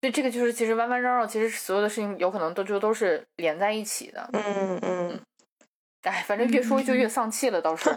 [0.00, 4.28] 所以这个就是其实弯弯绕绕，其实所有的事情有可能都就都是连在一起的。
[4.32, 5.20] 嗯嗯。
[6.02, 7.90] 哎，反正越说就越丧气了，倒是。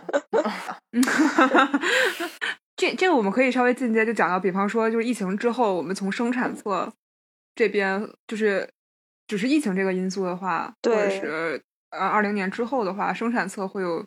[2.76, 6.92] 这这个我们可以稍微进阶，就讲到，比方说，就是疫情之后，我们从生产侧
[7.56, 8.68] 这边，就是
[9.28, 11.62] 只是疫情这个因素的话，或者是
[11.92, 14.06] 呃二零年之后的话，生产侧会有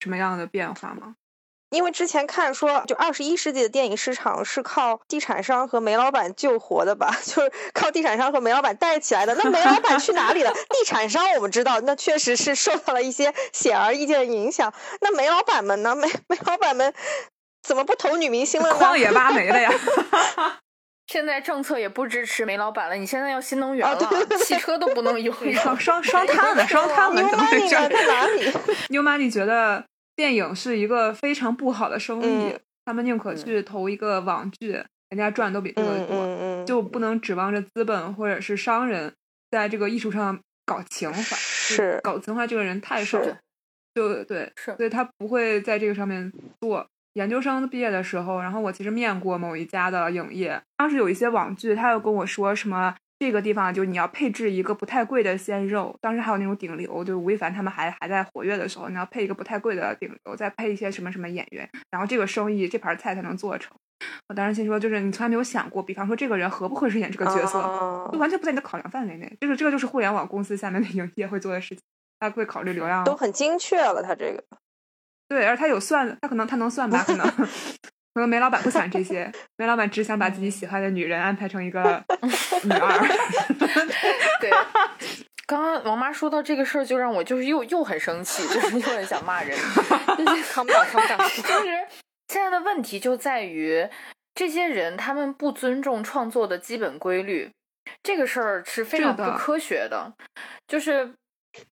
[0.00, 1.14] 什么样的变化吗？
[1.74, 7.14] 因为之前看说，就二十一世纪的电影市场是靠地产商和煤老板救活的吧？
[7.26, 9.34] 就是靠地产商和煤老板带起来的。
[9.34, 10.52] 那煤老板去哪里了？
[10.52, 14.72] 地产商我们知道，那确实是受到了一些显而易见的影响。
[15.00, 15.94] 那煤老板们呢？
[15.96, 16.94] 煤煤老板们
[17.62, 18.74] 怎么不投女明星了呢？
[18.78, 19.72] 矿也挖没了呀！
[21.06, 22.94] 现在政策也不支持煤老板了。
[22.94, 23.98] 你现在要新能源了，
[24.38, 27.68] 汽车都不能用， 双双双碳了，双碳了，怎么回事？
[27.68, 28.52] 在哪里？
[28.88, 29.84] 妞妈，你觉得？
[30.16, 34.70] 电影是一个非常不好的生意，他们宁可去投一个网剧，
[35.08, 39.12] 人家赚的都比这个多，就不能指望着资本或者是商人
[39.50, 43.20] 在这个艺术上搞情怀，是搞情怀这个人太少，
[43.94, 46.86] 就对，是，所以他不会在这个上面做。
[47.14, 52.96] 研究生毕业的时候，然后我其实面过某一家的影业，当时有一些网剧，他又跟我说什么。
[53.18, 63.72] 这个地方就是你要配置一个不太贵的鲜肉，当时还有那种顶流，就是吴亦凡他们还还在活跃的时候，你要配一个不太贵的顶流，再配一些什么什么演员，然后这个生意这盘菜才能做成。
[64.28, 67.62] 我当时心说，就是你从来没有想过，比方说这个人合不合适演这个角色，
[68.12, 69.36] 就完全不在你的考量范围内。
[69.40, 71.82] 就是这个就是互联网公司下面的营业会做的事情，
[72.18, 74.02] 他会考虑流量，都很精确了。
[74.02, 74.44] 他这个，
[75.28, 77.26] 对，而他有算，他可能他能算吧，可能。
[78.14, 82.02] 可能梅老板不想这些，梅老板只想把自己喜欢的女人安排成一个
[82.62, 82.96] 女二。
[84.40, 84.50] 对，
[85.46, 89.58] 刚刚王妈说到这个事儿，就让我就是又又很生气，就是又很想骂人，
[90.48, 91.18] 扛不了，扛不了。
[91.42, 91.86] 就是
[92.28, 93.88] 现在的问题就在于，
[94.32, 97.50] 这些人他们不尊重创作的基本规律，
[98.02, 100.14] 这个事儿是非常不科学的，
[100.68, 101.14] 就是。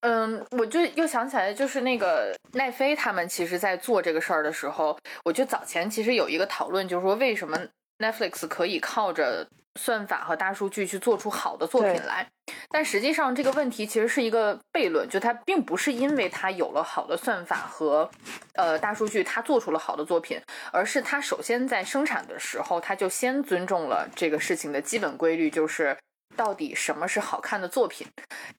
[0.01, 7.59] 嗯，我就又想起来，就是那个奈飞他们其实，在做这个事儿的时候，我觉得早前其实有一个讨论，就是说为什么
[7.99, 9.47] Netflix 可以靠着
[9.78, 12.26] 算法和大数据去做出好的作品来，
[12.68, 18.09] 但实际上这个问题其实是一个悖论，就它并不是因为它有了好的算法和
[18.55, 20.41] 呃大数据，它做出了好的作品，
[20.72, 25.97] 而是它首先在生产的时候，它就先尊重了这个事情的基本规律，就是。
[26.43, 28.05] 到底什么是好看的作品？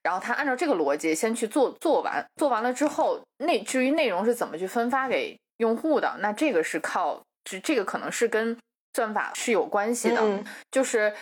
[0.04, 8.58] 然后他按照这个逻辑先去做，做完，做完了之后，内至于内容是怎么去分发给用户的，那这个是靠，这这个可能是跟
[8.94, 11.14] 算法是有关系的，就是。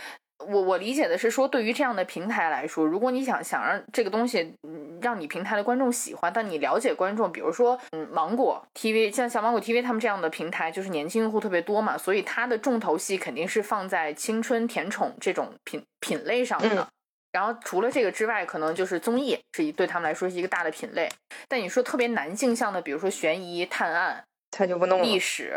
[0.47, 4.53] 我我理解的是说，对于这样的平台来说，如果你想想让这个东西
[5.01, 16.87] 让你平台的观众喜欢，但你了解观众，比如说嗯芒果 TV，像小芒果 TV 他们这样的平台，就是年轻用户特别多嘛，所以它的重头戏肯定是放在青春甜宠这种品品类上的。
[17.31, 21.07] 然后除了这个之外，可能就是综艺是一对他们来说是一个大的品类。
[21.47, 24.21] 但你说特别男性向的，比如说悬疑探案，
[24.51, 25.53] 他就不弄历史，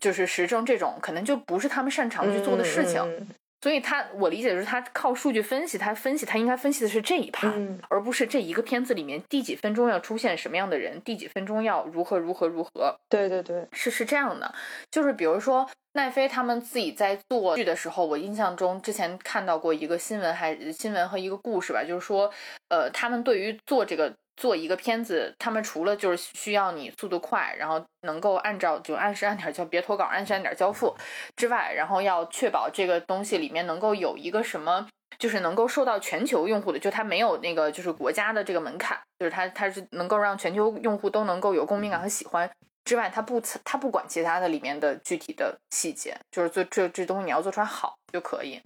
[0.00, 3.28] 就是时政这种，可能就不是他们擅长去做的事情。
[3.64, 7.50] 所以他，我理解的是他靠数据分析，他分析他应该分析的是这一趴，
[7.88, 12.94] 而不是这一个片子里面第几分钟要出现什么样的人，第几分钟要如何如何如何。
[13.08, 14.54] 对对对，是是这样的，
[14.90, 22.30] 就是比如说奈飞他们自己在做剧的时候，我印象中之前看到过一个新闻，还新闻和一个故事吧，就是说，
[22.68, 24.12] 呃，他们对于做这个。
[24.36, 30.96] 做一个片子，他们除了就是需要你速度快，然后能够按照就按时按点交，别脱稿，按时按点交付
[31.36, 42.50] 之外，然后要确保这个东西里面能够有一个什么，就是能够受到全球用户的，就它没有那个就是国家的这个门槛，就是它它是能够让全球用户都能够有共鸣感和喜欢
[42.84, 48.60] 之外，它不它不管其他的里面的具体的细节，就是做这这东西你要做出来好就可以，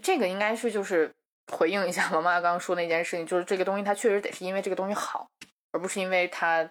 [0.00, 1.12] 这个应该是就是。
[1.50, 5.28] 回应一下王妈刚刚说那件事情，就是这个东西它确实得是因为这个东西好，
[5.72, 6.70] 而不是因为它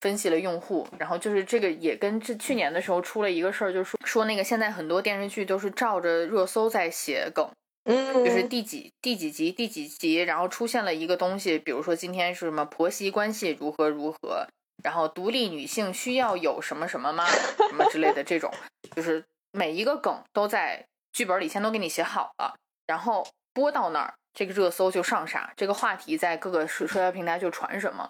[0.00, 0.86] 分析了用户。
[0.98, 7.50] 然后就是这个也跟这去年的时候出了一个事儿，就是说说那个现在很多电视剧都是照着热搜在写梗，
[7.84, 14.46] 嗯，就是第几第几集第几集，然后出现了一个东西，比如说今天是什么婆媳关系如何如何，
[14.82, 17.26] 然后独立女性需要有什么什么吗？
[17.68, 18.52] 什么之类的这种，
[18.94, 22.54] 就是每一个梗都在剧本里先都给你写好了，
[22.86, 23.26] 然后。
[23.56, 28.06] 播到那儿，这个热搜就上啥，这个话题在各个社社交平台就传什么。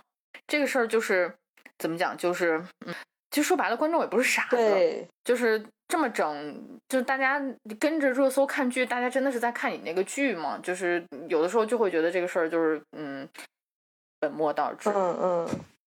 [0.48, 1.32] 这个事儿就是
[1.78, 2.92] 怎么讲，就是嗯，
[3.30, 7.40] 其实说白了，观众也不是傻子，就是这么整，就大家
[7.78, 10.58] 跟着热搜看剧，大家真的是在看你那个剧吗？
[10.60, 13.28] 就是有的时候就会觉得这个事儿就是嗯，
[14.18, 14.90] 本末倒置。
[14.90, 15.48] 嗯嗯。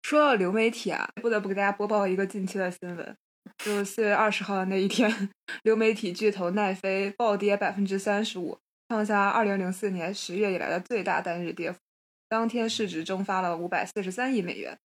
[0.03, 3.17] 说到流媒体啊，不得不给大家播报一个近期的新闻，
[3.57, 5.29] 就是四月二十号的那一天，
[5.63, 8.57] 流媒体巨头奈飞暴跌百分之三十五。
[8.87, 11.77] 创下二零零四年十月以来的最大单日跌幅，
[12.29, 14.77] 当天市值蒸发了五百四十三亿美元。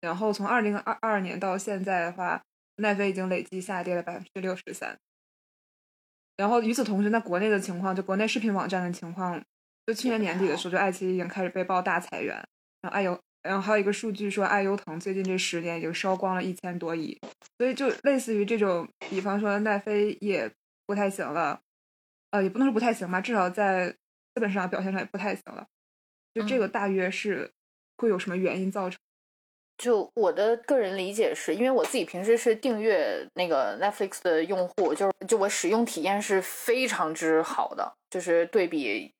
[0.00, 2.42] 然后从二零二二年到现在的话，
[2.76, 4.98] 奈飞已经累计下跌了百分之六十三。
[6.36, 9.42] 然后与此同时，在国内的情况，就国内视频网站的情况，
[9.86, 12.34] 就去年年底的时候，就爱奇艺已经开始被曝大裁员。
[12.82, 17.18] 然后爱优，然后还有一个数据说，爱优腾最近这十年已经烧光了一千多亿。
[17.56, 20.50] 所以就类似于这种，比方说奈飞也
[20.86, 21.60] 不太行了。
[22.34, 23.88] 呃，也不能说不太行吧，至少在
[24.34, 25.64] 资本市场表现上也不太行了。
[26.34, 27.48] 就这个大约是
[27.96, 28.98] 会有什么原因造成？
[29.78, 39.12] 就我的个人理解是，因为我自己平时是订阅那个 Netflix 的用户，就是就我使用体验是非常之好的，就是对比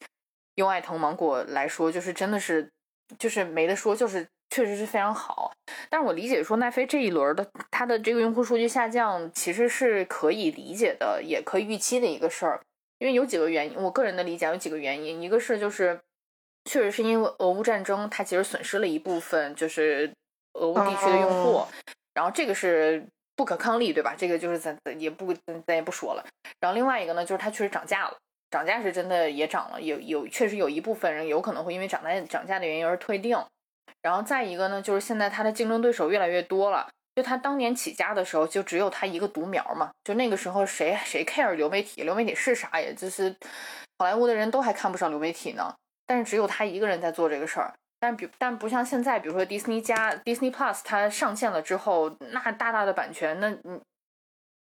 [0.56, 2.68] 优爱腾芒果来说，就是真的是
[3.16, 5.52] 就是没得说，就是确实是非常好。
[5.88, 12.60] 但是我理解说奈飞这一轮的它的这个用户数据下降，其实是可以理解的，也可以预期的一个事儿。
[13.05, 16.00] 因为有几个原因，我个人的理解有几个原因，一个是就是
[16.64, 20.11] 确实是因为俄乌战争，它其实损失了一部分就是
[20.55, 21.66] 俄乌地区的用户，
[22.14, 24.14] 然后这个是不可抗力，对吧？
[24.16, 25.34] 这个就是咱也不
[25.66, 26.24] 咱也不说了。
[26.61, 28.16] 然后另外一个呢，就是它确实涨价了，
[28.50, 33.38] 涨价是真的也涨了，有有确实有一部分人有可能会因为涨价涨价的原因而退订。
[34.00, 36.88] 然后再一个呢，就是现在它的竞争对手越来越多了。
[37.14, 39.90] 就他当年起家的时候，就只有他一个独苗嘛。
[40.02, 42.02] 就那个时候，谁谁 care 流媒体？
[42.02, 42.80] 流媒体是啥？
[42.80, 43.34] 也就是
[43.98, 45.74] 好莱坞的人都还看不上流媒体呢。
[46.06, 47.72] 但是只有他一个人在做这个事儿。
[48.00, 53.80] 但比但不像现在，比如说迪士尼加 Disney Plus，它上线了之后，那大大的版权，那你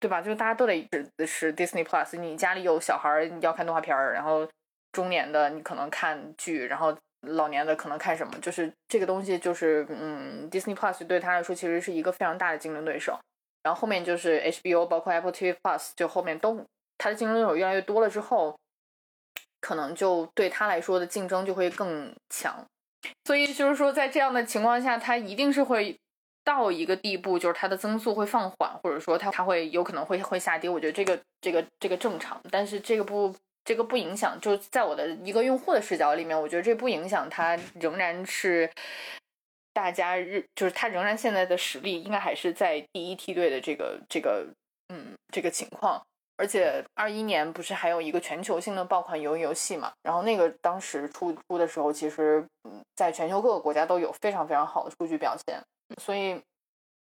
[0.00, 0.22] 对吧？
[0.22, 2.16] 就是大家都得是是 Disney Plus。
[2.18, 4.48] 你家里有小孩要看动画片儿，然后
[4.92, 6.96] 中年的你可能看剧，然后。
[7.26, 13.18] 老年的可能看什么，就是这个东西，就是嗯，Disney Plus 对他来说其实是一个非常大的竞争对手。
[13.62, 16.64] 然后后面就是 HBO，包括 Apple TV Plus，就后面都
[16.98, 18.54] 他的竞争对手越来越多了之后，
[19.60, 22.64] 可能就对他来说的竞争就会更强。
[23.24, 25.96] 所以就是说，在这样的情况下，它一定是会
[26.44, 30.68] 到一个地步，就是它的增速会放缓，或者说它它会有可能会会下跌。
[30.68, 33.34] 我觉得这个这个这个正常，但是这个不。
[33.64, 38.70] 这个不影响，就在我的一个用户的视角里面，我觉得这不影响它仍然是
[39.72, 44.46] 大家日，就是它仍然现在的实力应该还是在第一梯队的这个这个
[44.92, 46.00] 嗯这个情况。
[46.36, 49.92] 而且二一年不是还有一个全球性的爆款游游戏嘛？
[50.02, 52.44] 然后那个当时出出的时候，其实
[52.96, 55.58] 在全球各个国家都有非常非常好的数据表现。
[56.02, 56.38] 所以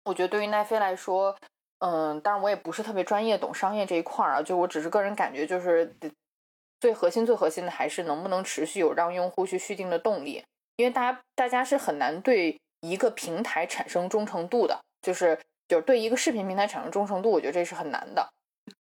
[0.05, 1.35] 我觉得对于奈飞来说，
[1.79, 5.93] 嗯，当然我也不是特别专业懂商业这一块儿啊，就我只是个人感觉就是。
[6.85, 10.45] 最核心、最核心的还是能不能持续有让用户去续订的动力，
[10.77, 18.29] 因为大家大家是很难对一个平台产生忠诚度的，就是就是对一个视频平台产生忠诚度，我觉得这是很难的。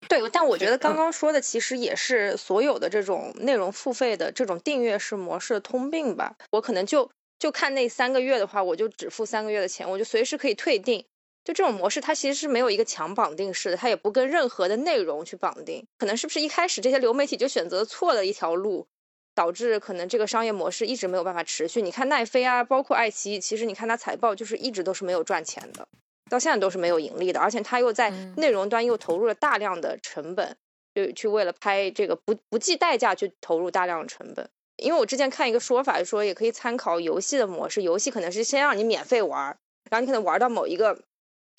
[0.09, 6.36] 对，但我觉得刚刚说的其实也是所有的这种内容付费的这种订阅式模式的通病吧。
[6.53, 11.05] 我可能就就看那三个月的话，我就只付三个月的钱，我就随时可以退订。
[11.49, 15.86] 就这种模式，它其实是没有一个强绑定式的，它也不跟任何的内容去绑定。
[15.96, 18.86] 可能是不是一开始这些流媒体就选择错了一条路，
[19.34, 21.80] 导致可能这个商业模式一直没有办法持续。
[21.80, 25.88] 你看奈飞啊，包括爱奇艺，其实你看它财报就是一直都是没有赚钱的，
[26.28, 27.40] 到现在都是没有盈利的。
[27.40, 30.55] 而且它又在内容端又投入了大量的成本，
[30.94, 34.51] 就去为了拍这个不不计代价去投入大量的成本。
[34.76, 39.57] 因为我之前看一个说法说，也可以参考游戏的模式，游戏可能是先让你免费玩，
[39.90, 41.01] 然后你可能玩到某一个。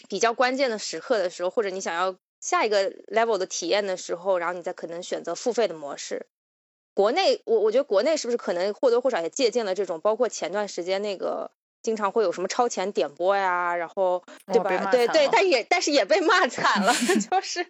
[0.07, 6.27] 比较关键的时刻的时候，或者你想要下一个 level 的体验的时候，然后你再可能选择付费的模式。
[6.93, 14.91] 国内，我我觉得国内是不是可能或多或少也借鉴了这种，包括前段时间那个经常会有什么超前点播呀，然后对吧？
[14.91, 16.93] 对对，但也 但是也被骂惨了。
[17.31, 17.65] 就是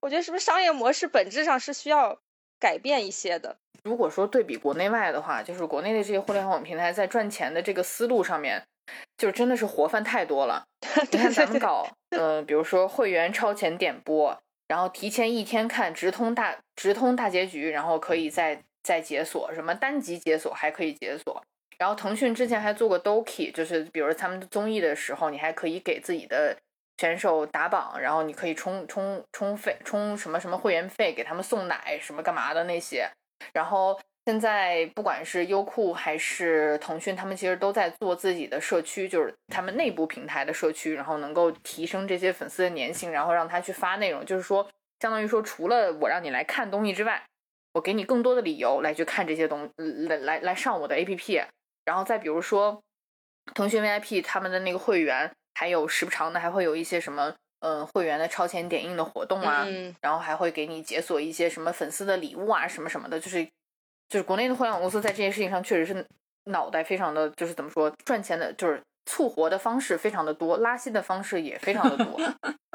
[0.00, 2.20] 我觉得是不是商业模式本质上是需要
[2.58, 3.56] 改变一些的。
[3.84, 8.66] 如果说对比国内外的话，就是国内的这些互联网平台在赚钱的这个思路上面。
[9.16, 10.64] 就真的是活泛太多了。
[11.10, 14.36] 你看咱们搞，呃，比如说会员超前点播，
[14.68, 21.42] 然后提前一天看直通大直通大结局，然后可以再再解锁，什么单集解锁还可以解锁。
[21.78, 26.56] 然后腾讯之前还做过 Doki，就是比如他们综艺的时候，你还可以给自己的
[26.98, 33.08] 选手打榜，然后你可以充充充费充什么什么会员费，给他们送奶什么干嘛的那些，
[33.52, 33.98] 然后。
[34.28, 44.22] 现在不管是优酷还是腾讯，他们其实都在做自己的社区，就是他们内部平台的社区，然后能够提升这些粉丝的粘性，然后让他去发内容。
[44.26, 44.68] 就是说，
[45.00, 47.24] 相当于说，除了我让你来看东西之外，
[47.72, 51.46] 我给你更多的理由来去看这些东，来来来上我的 APP。
[51.86, 52.82] 然后再比如说，
[53.54, 59.66] 腾讯 VIP 他们的那个会员，还有时不常的还会有一些什么，嗯，会员的超前点映的活动啊，
[60.02, 63.48] 然后还会给你解锁一些什么粉丝的礼物啊，什么什么的，就是。
[64.08, 66.06] 就是国内的互联网公司在这件事情上确实是
[66.44, 72.18] 脑袋非常的，就是怎么说赚钱的，就是促活的方式非常的多，拉新的方式也非常的多。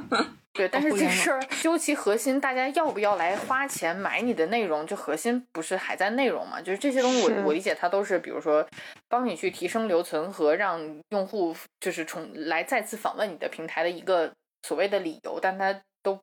[0.54, 4.86] 对，但是这事儿究其核心，大家要不要来花钱买你的内容？
[4.86, 6.62] 就核心不是还在内容嘛？
[6.62, 8.64] 就是这些东西，我我理解它都是，比如说
[9.10, 10.80] 帮你去提升留存和让
[11.10, 14.32] 用户就是重来再次访问你的平台的一个
[14.62, 16.20] 所谓的理由，但它都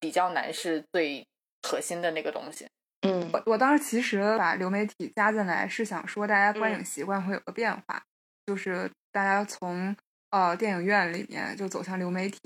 [0.00, 1.26] 比较难是最
[1.68, 2.66] 核心的那个东西。
[3.06, 8.02] 嗯，我我当时其实把流媒体加进来是想说，大家观影习惯会有个变化，
[8.46, 9.94] 就是大家从
[10.30, 12.38] 呃电影院里面就走向流媒体。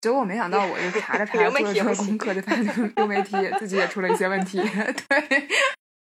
[0.00, 4.60] 结果我没想到，我就查着查着做这个功课，就发现流媒体自己也出了一些问题。
[5.08, 5.48] 对，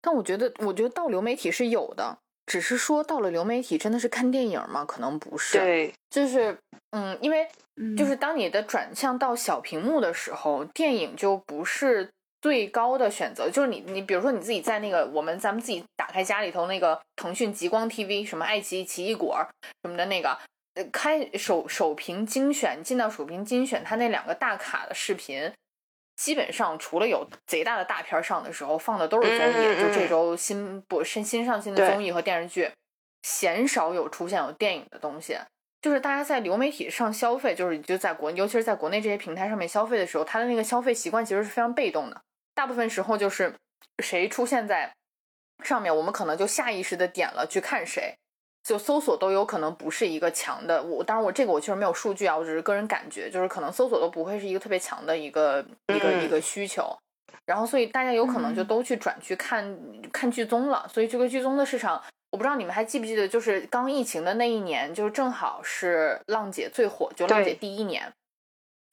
[0.00, 4.86] 但我觉得，我觉得到流媒体是有的，只是说到了流媒体，真的是看电影吗？
[4.86, 5.58] 可能不是。
[5.58, 6.56] 对，就是
[6.92, 7.46] 嗯，因为
[7.94, 12.08] 就是当你的转向到小屏幕的时候，电影就不是
[12.44, 13.48] 最高的选择。
[13.48, 19.42] 就是你你比如说你自己在那个我们咱们自己打开家里头那个腾讯极光 TV 什么爱奇艺奇异果
[19.82, 20.36] 什么的那个，
[20.74, 25.50] 呃，开首首屏精选进到首屏精选，它那两个大卡的视频。
[26.16, 32.70] 基本上除了有贼大的大片上的时候放的都是综艺，就这周新不新新上新的综艺和电视剧，
[33.22, 35.38] 鲜少有出现有电影的东西。
[35.80, 42.22] 就是大家在流媒体上消费，就是就在国，尤其是在国内这些平台上面消费的时候，他的那个消费习惯其实是非常被动的。
[42.54, 43.54] 大部分时候就是
[44.02, 44.94] 谁出现在
[45.62, 48.14] 上面，我们可能就下意识的点了去看谁。
[48.62, 56.96] 就搜索都有可能不是一个强的，我当然我这个我确实没有数据啊，我只是个人感觉，就是可能搜索都不会是一个特别强的一个一个一个需求，
[57.44, 59.78] 然后所以大家有可能就都去转去看
[60.10, 68.10] 看剧综了，所以这个剧综的市场，我不知道你们还记不记得，就是刚疫情的那一年，就是正好是浪姐最火，就浪姐第一年。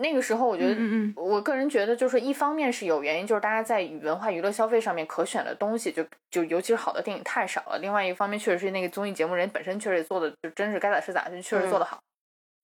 [0.01, 0.75] 那个时候，我觉得，
[1.15, 7.77] 我个人觉得，就是一方面是有原因，就是大家在文化娱乐消费上面可选的东西，就就尤其是好的电影太少了。
[7.79, 11.99] 另外一方面，确实是那个综艺节目人本身确实也做的就真是该咋是咋，就确实做得好。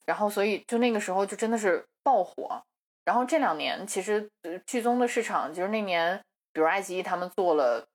[0.05, 2.61] 然后，所以就那个时候就真的是爆火。
[3.05, 4.29] 然后这两年，其实
[4.65, 6.19] 剧综的市场，就是那年，
[6.51, 7.87] 比如爱奇艺他们做了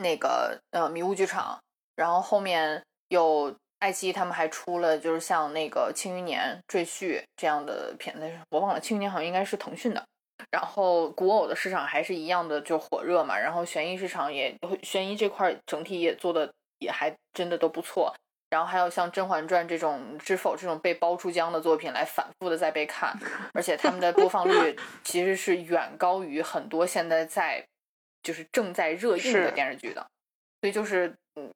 [0.00, 1.58] 那个呃迷雾剧场，
[1.96, 3.54] 然后后面有。
[3.82, 10.00] 爱奇艺他们还出了，就是像那个《庆余年》《赘婿》这样的片子，我忘了，《庆余年》好像应该是腾讯的。
[10.52, 13.36] 然后古偶的市场还是一样的，就火热嘛。
[13.36, 18.14] 然后悬疑市场也，悬疑这块整体也做的也还真的都不错。
[18.50, 23.12] 然后还有像《甄嬛传》这种《知否》这种被包出江的作品来反复的在被看，
[23.52, 27.66] 而且他们的播放率其实是远高于很多现在在
[28.22, 30.06] 就是正在热映的电视剧的。
[30.60, 31.12] 所以就是。
[31.36, 31.50] 嗯，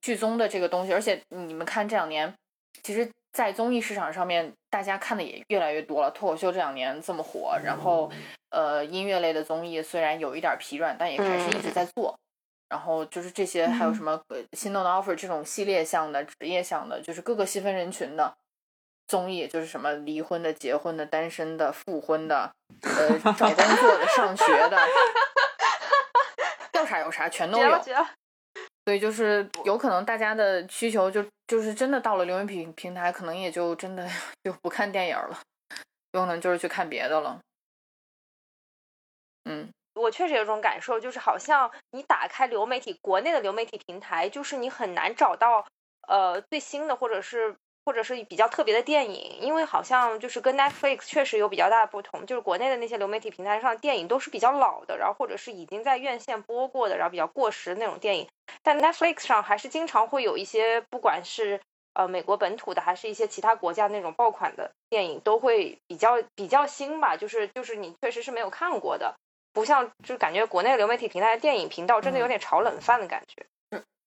[0.00, 2.34] 剧综的这个东西，而且你们看这两年，
[2.82, 6.10] 其实，在综艺市场上面，大家看的也越来越多了。
[6.10, 8.10] 脱口秀这两年这么火，然后，
[8.50, 12.18] 呃，音乐类的综艺虽然有一点疲软，但也开始一直在做。
[12.68, 14.20] 然后就是这些，还有什么
[14.52, 18.32] 心动的 offer 这种系列项的、职业项的，就是各个细分人群的
[19.08, 22.52] 综艺，就是什么离婚的、结婚的、单身的、复婚的，
[22.82, 24.78] 呃，找工作的、上学的，
[26.74, 27.82] 要啥有啥，全都有。
[28.90, 34.04] 所以就是有可能大家的需求就就是真的到了流媒体平台，可能也就真的
[34.42, 35.40] 就不看电影了，
[36.10, 37.38] 有可能就是去看别的了。
[39.44, 45.64] 嗯，我确实有种感受，就是好像你打开流媒体国内的流媒体平台，就是你很难找到
[46.08, 47.54] 呃最新的或者是。
[47.84, 58.28] 或者是比较特别的电影，因为好像就是跟 Netflix 确实有比较大的不同，就是国内的那些流媒体平台上电影都是比较老的，然后或者是已经在院线播过的，然后比较过时的那种电影。
[58.62, 61.60] 但 Netflix 上还是经常会有一些，不管是
[61.94, 69.14] 呃美国本土的，还是一些其他国家那种爆款的电影，都会比较比较新吧，就是就是你确实是没有看过的，
[69.52, 73.46] 不像就感觉国内流媒体平台的电影频道真的有点炒冷饭的感觉。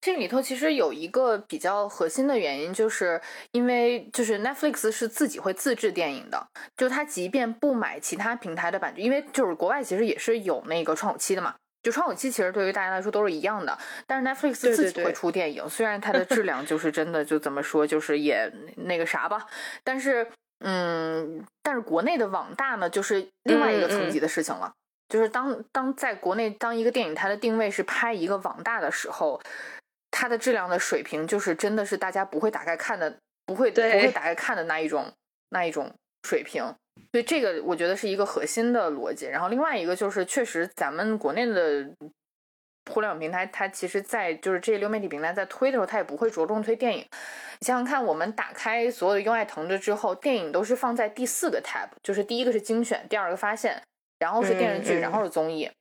[0.03, 3.21] 这里头其实有一个比较核心的原因，就是
[3.53, 6.45] 因为就是 Netflix 是自己会自制电影的，
[6.75, 19.47] 就它即便不买其他平台的版权，因为就是国外其实也是有那个窗口期的嘛，就窗口期其实对于大家来说都是一样的，但是 Netflix 自己会出电影，虽然它的质量就是真的就怎么说就是也那个啥吧，
[19.85, 20.27] 但是
[20.65, 24.73] 嗯，但是国内的网大呢，就是另外一个层级的事情了，
[25.07, 29.39] 就是当当在国内当一个电影它的定位是拍一个网大的时候。
[30.15, 35.11] 它的质量的水平就是真的是大家不会打开看的，不会不会打开看的那一种
[35.49, 35.91] 那一种
[36.27, 36.63] 水平，
[37.11, 39.25] 所以这个我觉得是一个核心的逻辑。
[39.25, 41.89] 然后另外一个就是确实咱们国内的
[42.91, 46.99] 互联网平台，它其实在就是这些流媒体平台在推的时候，它也不会着重推电影。
[47.59, 53.81] 你想想看，我们打开所有的优爱腾的之后，电影都是放在第四个 tab，就是第一个是精选，第二个发现，
[54.19, 55.71] 然后是电视剧，然后是综艺。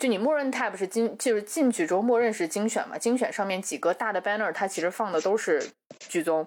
[0.00, 2.96] 就你默认 tab 是精，就是进去之后默认是精选嘛？
[2.96, 5.62] 精选上面几个大的 banner，它其实放的都是
[5.98, 6.46] 剧综，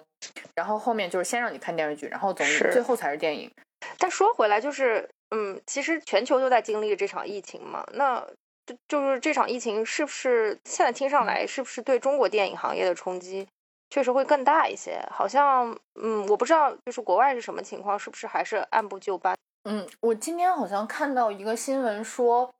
[0.56, 3.48] 然后后面就是先让你看电视剧，然后综艺，最后才是电影。
[3.96, 8.26] 但说回来，就是嗯，其实全球都在经历这场疫情嘛，那
[8.66, 13.46] 就就是这场疫情是不是现在听上来是不是对中国电影行业的冲击
[13.88, 15.00] 确实会更大一些？
[15.12, 19.36] 好像嗯，我不知道就是国外是什么情况，是不是还是按部就班？
[19.62, 22.52] 嗯，我今天好像看到一个新闻说。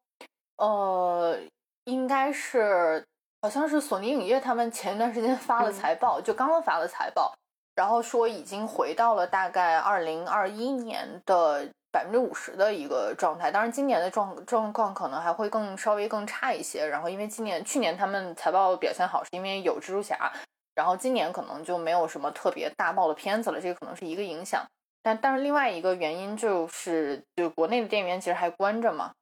[0.57, 1.39] 呃，
[1.85, 3.05] 应该是，
[3.43, 7.35] 好像是索尼影业他们前一段时间 发了财报，就刚刚发了财报，
[7.75, 13.51] 然后说已经回到了大概二零二一年的百分之五十的一个状态。
[13.51, 16.87] 当然，今年的状状况可能还会更稍微更差一些。
[16.87, 20.33] 然后，因为今年去年他们财报表现好，是因为有蜘蛛侠，
[20.75, 24.65] 然后今年可能就没有什么特别大爆的片子了，这个可能是一个影响。
[25.03, 29.13] 但但是另外一个原因就是，就国内的电影院其实还关着嘛，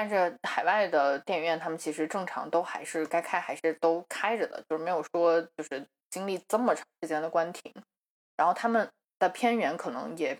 [0.00, 7.74] 但是海外的电影院他们其实正常都还是该开还是都开着的，就是没有说就是经历这么长时间的关停。
[8.36, 8.88] 然后他们
[9.18, 10.38] 的片源可能也，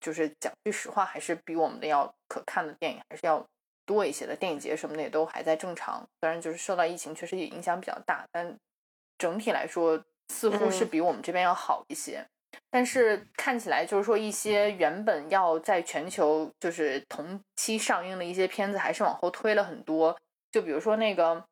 [0.00, 3.46] 就是讲句实话，还是比我们的要可看的电影还是要
[3.84, 4.34] 多一些的。
[4.34, 8.56] 电影节什么的也都还在正常，虽然就是受到疫情确实也影响比较大，但
[9.18, 12.26] 整体来说似乎是比我们这边要好一些。
[12.70, 20.16] 但是看起来就是说，一些原本要在全球就是同期上映的一些片子，还是往后推了很多。
[20.50, 21.44] 就比如说那个，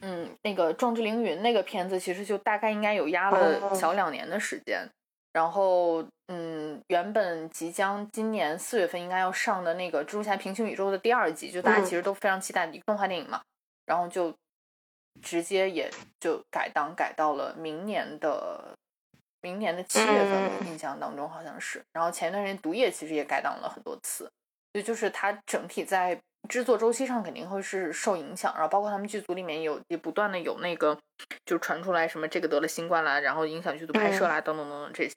[0.00, 4.88] 嗯，那个《壮志凌云》那个片子，其实就大概应该有压了小两年的时间。
[5.32, 13.40] 然后，嗯，原本即将今年四月份应该要上的那个《蜘蛛侠：平行宇宙》的第二季，就大家其实都非常期待的一个动画电影嘛，
[13.84, 14.34] 然后就
[15.22, 18.74] 直接也就改档改到了明年的。
[19.42, 21.82] 明年的七月份，印象当中好像是。
[21.92, 24.30] 然后前一段时间《毒液》其实也改档了很多次，
[24.72, 26.18] 就就是它整体在
[26.48, 28.52] 制作周期上肯定会是受影响。
[28.54, 30.98] 然后包括他们剧组里面有也不断的有那个，
[31.46, 35.14] 就传出来什么这个得了新冠啦，然后影响剧组拍摄啦，等等等等这些。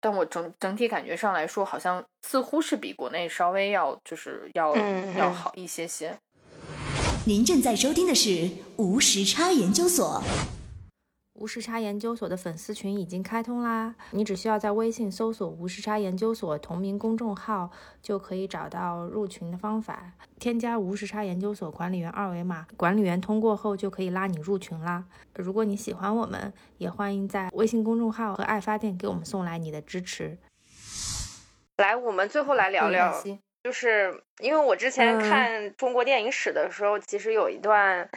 [0.00, 4.74] 但我整整体感觉上来说，好像似乎是比国内稍微要就是要
[5.16, 6.18] 要好一些些。
[7.24, 10.20] 您正在收听的是无时差研究所。
[11.34, 13.94] 无时差研究所的粉丝群已经开通啦！
[14.10, 17.70] 你只需要在微信搜索“无时差研究所”同名公众号，
[18.02, 20.12] 就可以找到入群的方法。
[20.38, 25.04] 添加无时差研究所管理员二维码，管理员通过后就可以拉你入群啦。
[25.34, 30.38] 如果你喜欢我们，也欢迎在微信公众号和爱发电给我们送来你的支持。
[31.78, 33.20] 来，我们最后来聊聊，
[33.64, 38.08] 就是因为我之前看中国电影史的时候，其实有一段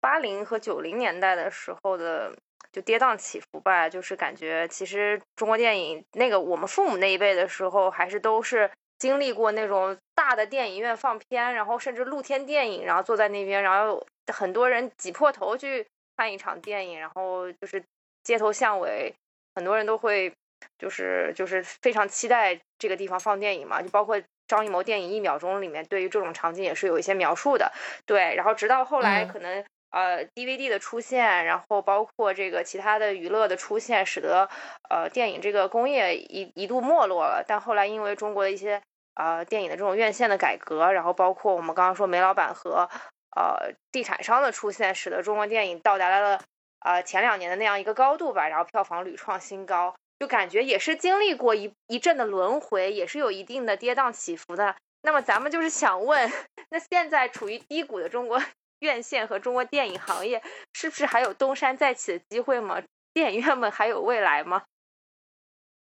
[0.00, 2.34] 八零和九零年代的时候的。
[2.74, 8.68] 就跌宕起伏吧，就是感觉其实中国电影那个我们父母那一辈的时候，还是都是
[8.98, 17.80] 经历过那种大的电影院放片，然后甚至露天电影，然后坐在那边，然后很多人挤破头去看一场电影，然后就是
[18.24, 19.14] 街头巷尾，
[19.54, 20.32] 很多人都会
[20.76, 27.72] 就是就是非常期待这个地方放电影嘛，就包括张艺谋电影《一秒钟》里面对于这种场景也是有一些描述的，
[28.04, 29.64] 对，然后直到后来可能。
[29.94, 34.48] 呃，DVD 的出现，然后包括这个其他的娱乐的出现，使得
[34.90, 37.44] 呃电影这个工业一一度没落了。
[37.46, 38.82] 但后来因为中国的一些
[39.14, 42.88] 呃电影的这种院线的改革，然后包括我们刚刚说煤老板和
[43.36, 46.42] 呃地产商的出现，使得中国电影到达了
[46.80, 48.48] 呃前两年的那样一个高度吧。
[48.48, 54.74] 然后票房屡创新高，就感觉也是经历过一一阵的轮回，也是有一定的跌宕起伏的。
[55.02, 56.32] 那么咱们就是想问，
[56.70, 58.42] 那现在处于低谷的中国。
[58.84, 60.40] 院线和中国电影行业
[60.74, 62.80] 是不是还有东山再起的机会吗？
[63.12, 64.62] 电影院们还有未来吗？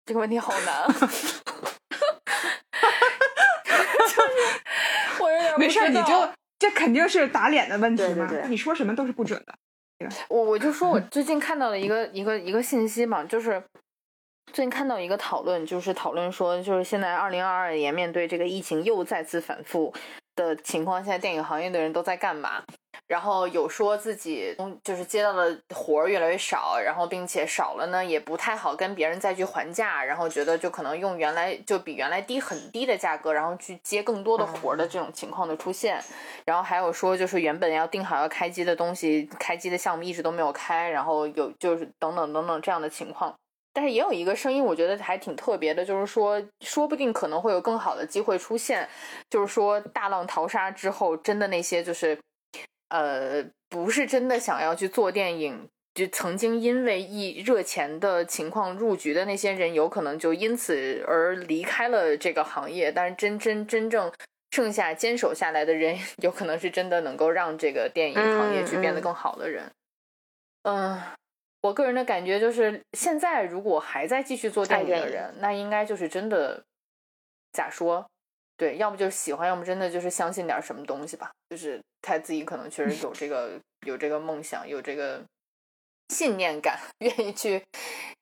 [0.06, 0.88] 这个问题好难。
[5.20, 8.28] 我有点没事，你就这肯定是打脸的问题嘛？
[8.48, 9.54] 你说什么都是不准的。
[10.28, 13.64] 我我就说我最近看到了一个一个一个信息嘛，就是
[14.52, 19.94] 最近看到一个讨论，就是讨论说，就是现在二零二二年面对这个疫情又再次反复
[20.36, 22.64] 的情况下，电影行业的人都在干嘛？
[23.06, 36.02] 然后有说自己就是接到的活儿越来越少，然后并且少了呢，也不太好跟别人再去还价，然后觉得就可能用原来就比原来低很低的价格，然后去接更多的活儿的这种情况的出现。
[36.46, 43.36] 然后还有说就是原本要定好要开机的东西，开机的项目一直都没有开，然后有就是等等等等这样的情况。
[43.74, 48.88] 但是也有一个声音，我觉得还挺特别的，就是说说不定可能会有更好的机会出现，
[49.30, 52.18] 就是说大浪淘沙之后，真的那些就是。
[52.94, 62.92] 呃，不是真的想要去做电影，就曾经因为一热钱的情况入局的那些人，有可能就因此而离开了这个行业。
[62.92, 64.14] 但是真真真正
[64.52, 69.64] 剩下坚守下来的人， 有可能是真的能够让这个电影行业去变得更好的人。
[70.62, 71.02] 嗯，
[71.64, 76.64] 我个人的感觉就是，现在如果还在继续做电影的人，那应该就是真的
[77.52, 78.06] 咋说？
[78.64, 81.30] 对，要么就是喜欢，要么真的就是相信点什么东西吧。
[81.50, 85.22] 就是他自己可能确实有这个有这个梦想，有这个
[86.16, 87.62] 信念感， 愿意去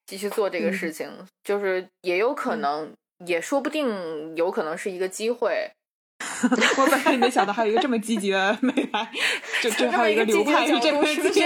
[0.04, 1.08] 继续做这个事情。
[1.44, 2.92] 就是也有可能，
[3.24, 5.70] 也说不定，有可能是一个机会。
[6.76, 9.08] 我本来没想到还有一个这么积极的 未来，
[9.62, 11.44] 就这还有一个流派是这么积极。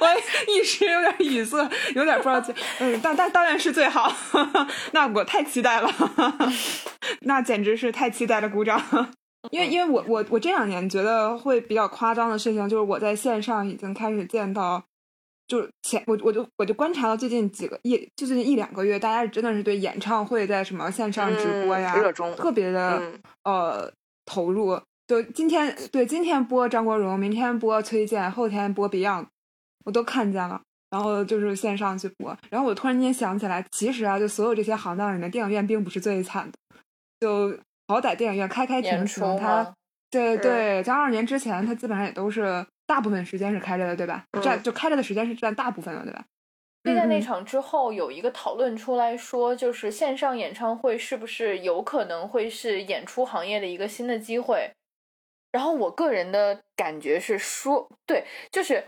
[0.00, 1.58] 我一时有点语塞，
[1.94, 2.42] 有点不知道。
[2.80, 4.12] 嗯，当当当然是最好。
[4.92, 5.88] 那我太期待了，
[7.22, 8.80] 那简直是太期待了，鼓掌。
[9.50, 14.82] 因为因为我我我这两年觉得会比较夸张的事情，就是我在线上已经开始见到
[15.48, 23.02] 就是前我我就我就观察到最近几个一就最近一两个月，大家真的是对演唱会在什么线上直播呀，热衷，特别的
[23.42, 23.90] 呃
[24.24, 24.80] 投入。
[25.08, 29.26] 就今天对今天播张国荣，明天播崔健，后天播 Beyond，
[29.84, 30.60] 我都看见了。
[30.90, 36.58] 然后就是线上去播，然后我突然间想起来，其实啊，就所有这些行当里面，电影院并不是最惨的，
[37.18, 39.74] 就好歹电影院开开停停，它
[40.10, 44.22] 对对，在二年之前，它基本上也都是大部分时间是开着的，对吧？
[44.42, 46.22] 占就开着的时间是占大部分的，对吧？
[46.84, 54.70] 就在那场之后，有一个讨论出来说，就是线上演唱会是不是有可能会是演出行业的一个新的机会？
[55.52, 58.84] 然后我个人的感觉是说，对，就是。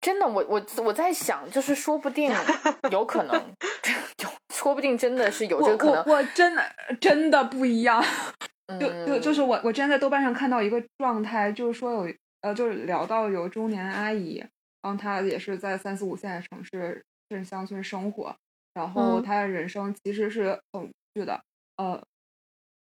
[0.00, 2.32] 真的，我我我在想，就是说不定
[2.90, 3.34] 有可能，
[4.22, 6.04] 有说不定真的是有这个可能。
[6.06, 6.62] 我真的
[7.00, 8.02] 真的不一样，
[8.80, 14.38] 就就就是我我之前在豆瓣上看到一个状态，就是说有呃，就是聊到有中年阿姨，
[14.82, 18.34] 然后她也是在三四五线城市镇乡村生活，
[18.74, 21.40] 然后她的人生其实是很无趣的，
[21.76, 22.00] 呃，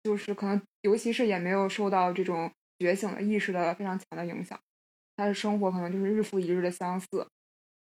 [0.04, 4.60] 就是可能尤其是也没有受到这种觉醒的意识的非常强的影响。
[5.18, 7.28] 他的生活可能就是日复一日的相似，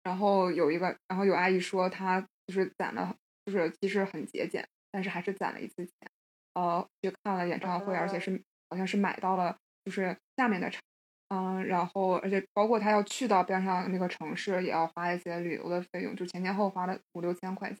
[0.03, 5.93] 然后有一个，然后有阿姨说他就是攒了，就是其实很节俭，但是还是攒了一次钱，
[6.55, 8.39] 呃，去看了演唱会，而且是
[8.69, 10.81] 好像是买到了就是下面的场，
[11.29, 17.79] 嗯，然后而且包括他要去到边上那个城市，也要花一些旅游的费用，就前前后花了五六千块钱。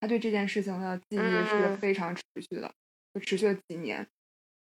[0.00, 2.72] 他对这件事情的记忆是非常持续的，
[3.12, 4.06] 就持续了几年，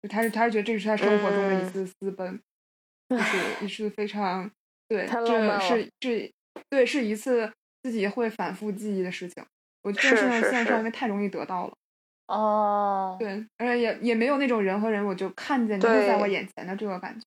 [0.01, 2.41] 就他是他是觉得这是他生活中的一次私奔。
[3.09, 4.49] 就是一次非常
[4.87, 6.31] 对，这是这
[6.69, 9.43] 对是一次自己会反复记忆的事情。
[9.81, 11.73] 我就是线上因为太容易得到了
[12.27, 17.25] 哦，对，而且也也没有那种人和人我就看见就在我眼前的这个感觉。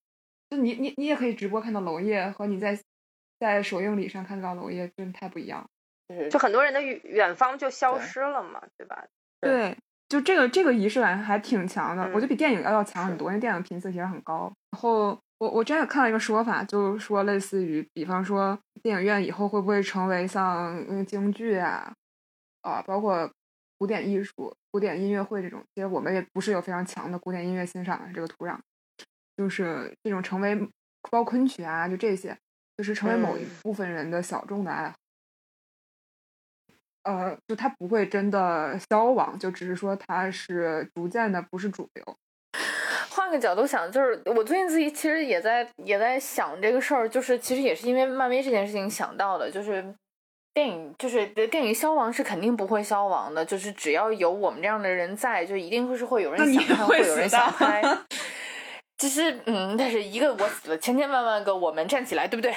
[0.51, 2.79] 就你你你也可以直播看到娄烨和你在
[3.41, 5.67] 在首映礼上看到娄烨，真的太不一样。
[6.31, 9.03] 就很多人的远方就消失了嘛，对吧？
[9.41, 9.77] 对，
[10.11, 15.19] 就这个这个仪式感还挺强的，我觉得比电影要要强很多，因为电影频次其实很高，然后。
[15.43, 21.93] 我我之前有看到一个说法，就是说类似于，比方说电影院以后会不会成为像京剧啊，
[22.61, 23.29] 啊，包括
[23.77, 28.57] 古典艺术、古典音乐会这种，其实我们也不是有非常强的古典音乐欣赏的这个土壤，
[29.37, 30.55] 就是这种成为
[31.11, 32.39] 包括昆曲啊，就这些，
[32.77, 34.97] 就是成为某一部分人的小众的爱好，
[37.03, 42.17] 呃，就它不会真的消亡，就只是说它是逐渐的不是主流。
[43.15, 49.85] 换个角度想，就是我最近自己其实也在也在想这个事儿，就是其实也是因为漫威这件事情想到的，就是
[50.55, 57.83] 电影就是电影消亡是肯定不会消亡的，就是只要有我们这样的人在，就一定会是会有人想看，会有人想拍。
[58.97, 62.51] 其实，嗯，但是一个我死了，千千万万个我们站起来，对不对？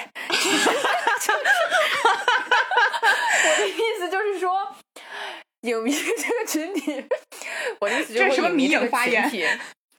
[3.44, 4.56] 我的意思就是说，
[5.62, 7.04] 影迷这个群体，
[7.80, 9.28] 我的意思就是什么迷影发言？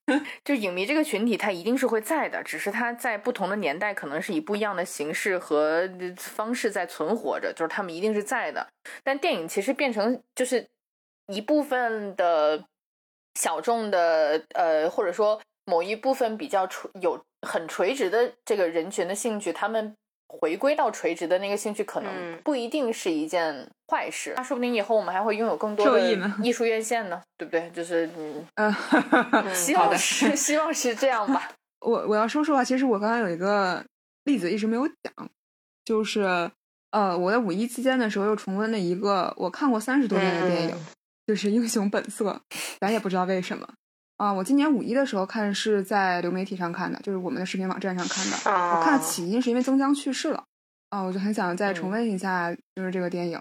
[0.44, 7.52] 就影迷这个群体，它一定是会在的，只是它在不同的年代，可能是以不一样的形式和方式在存活着。
[7.54, 8.68] 就是他们一定是在的。
[9.04, 10.68] 但电影其实变成就是
[11.28, 12.66] 一部分的
[13.36, 19.96] 小众的，呃，或者说某一部分比较垂有很垂直的这个人群的兴趣，他们。
[20.28, 24.34] 回归到垂直的那个兴趣，可能不一定是一件坏事。
[24.36, 27.70] 那说不定以后我们还会拥有更多的艺术院线呢，对不对？
[27.72, 28.10] 就是
[28.56, 28.74] 嗯，
[29.56, 31.52] 希望是希望是这样吧。
[31.80, 33.86] 我我要说实话，其实我刚刚有一个
[34.26, 35.30] 例子一直没有讲，
[35.86, 36.52] 就是
[36.92, 40.76] 呃，我在五一期间的时候又重温了一个我看过三十多遍的电影，
[41.26, 42.42] 就是《英雄本色》，
[42.80, 43.68] 咱也不知道为什么。
[44.18, 48.38] 啊，我今年五一的时候看是在流媒体上看的，就是我们的视频网站上看的。
[48.78, 50.44] 我看的起因是因为曾江去世了，
[50.90, 53.40] 啊，我就很想再重温一下，就是这个电影。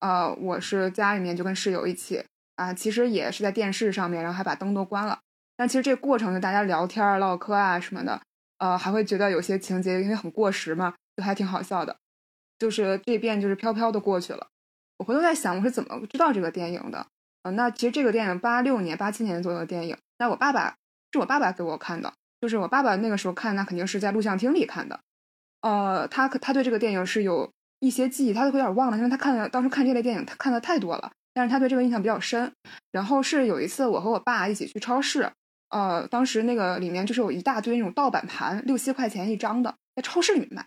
[0.00, 2.24] 啊，我是家里面就跟室友一起
[2.56, 5.18] 啊，其实也是在电视上面，然后还把灯都关了。
[5.56, 8.20] 但其实这个过程就大家聊天唠嗑啊什么的，
[8.58, 11.96] 呃，还会觉得有些情节因为很过时嘛，就还挺好笑的。
[12.58, 14.46] 就是这遍就是飘飘的过去了。
[14.96, 17.06] 我回头在想，我是怎么知道这个电影的？
[17.42, 19.96] 啊，那其实这个电影八六年、八七年左右的电影。
[20.18, 20.76] 那我爸爸
[21.12, 25.00] 是我爸爸给我看的，就是我爸爸那个时候看，那肯定是在录像厅里看的。
[25.60, 27.50] 呃，他他对这个电影是有
[27.80, 31.10] 一些记忆，他都有点忘了，因为他看的当时看这类电影，他看的太多了。
[31.32, 32.52] 但是他对这个印象比较深。
[32.92, 35.28] 然后是有一次我和我爸一起去超市，
[35.70, 40.66] 呃，当时那个里面就是有一大堆那种盗版盘，六七块钱一张的，在超市里面卖。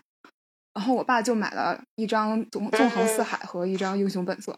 [0.74, 4.52] 然后我爸就买了一张《纵纵横四海》和一张《英雄本色》，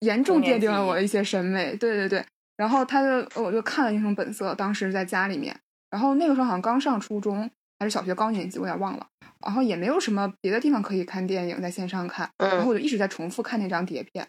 [0.00, 1.74] 严重奠定了我的一些审美。
[1.76, 2.24] 对对对。
[2.62, 5.58] 然后他就我就看了《英雄本色》，当时在家里面，
[5.90, 9.04] 然后那个时候好像刚上初中还是小学高年级，我有点忘了。
[9.44, 14.28] 然后也没有什么别的地方可以看电影，在线上看，然后嗯我就一直在重复看那张碟片，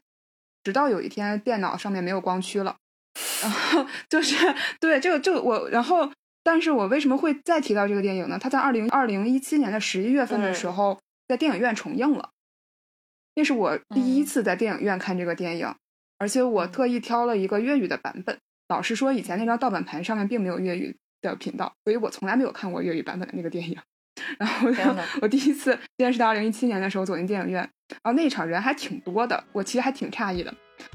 [0.64, 2.76] 直到有一天电脑上面没有光驱了，
[3.44, 4.36] 然后就是
[4.80, 6.12] 对这个这个我，然后
[6.44, 8.40] 但是我为什么会再提到这个电影呢？
[8.42, 10.74] 它在二零二零一七年的十一月份的时嗯。
[10.74, 12.32] 候，在电影院重映了，
[13.36, 14.26] 那是我第一嗯。
[14.26, 15.76] 次在电影院看这个电影，
[16.24, 18.38] 而且我嗯特意挑了一个粤语的版本。
[18.70, 23.78] 老实说，以前那张盗版盘上面并没有粤语的频道，所以我从来没有看过粤语版本的那个电影。
[24.40, 24.70] 然后
[25.22, 27.60] 我第一次，竟然是在二零一七年的时候走进电影院，
[27.90, 30.54] 然后那一场人还挺多的，我其实还挺诧异的。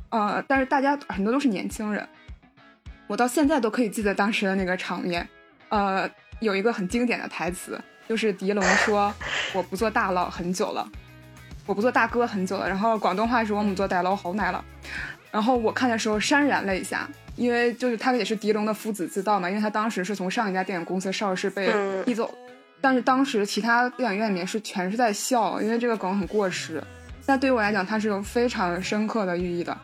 [0.08, 2.08] 呃，但是大家很多都是年轻人，
[3.06, 5.28] 我到现在都可以记得当时的那个场面。
[5.68, 6.08] 呃，
[6.40, 7.78] 有一个很经典的台词，
[8.08, 9.14] 就是狄龙说
[9.52, 10.88] ：“我不做大佬很久了，
[11.66, 14.64] 我不做大哥很久了。”然后广东话是我母做大佬好奶了。
[15.30, 22.32] 然后我看的时候潸然泪下，因为就是他也是狄龙的夫子自道嘛，因为他当时是从上一家电影公司邵氏被嗯踢走，
[22.80, 26.82] 但是当时其他电影院里面是全是在笑，因为这个梗很过时。
[27.26, 29.76] 但对于我来讲，它是有非常深刻的寓意的。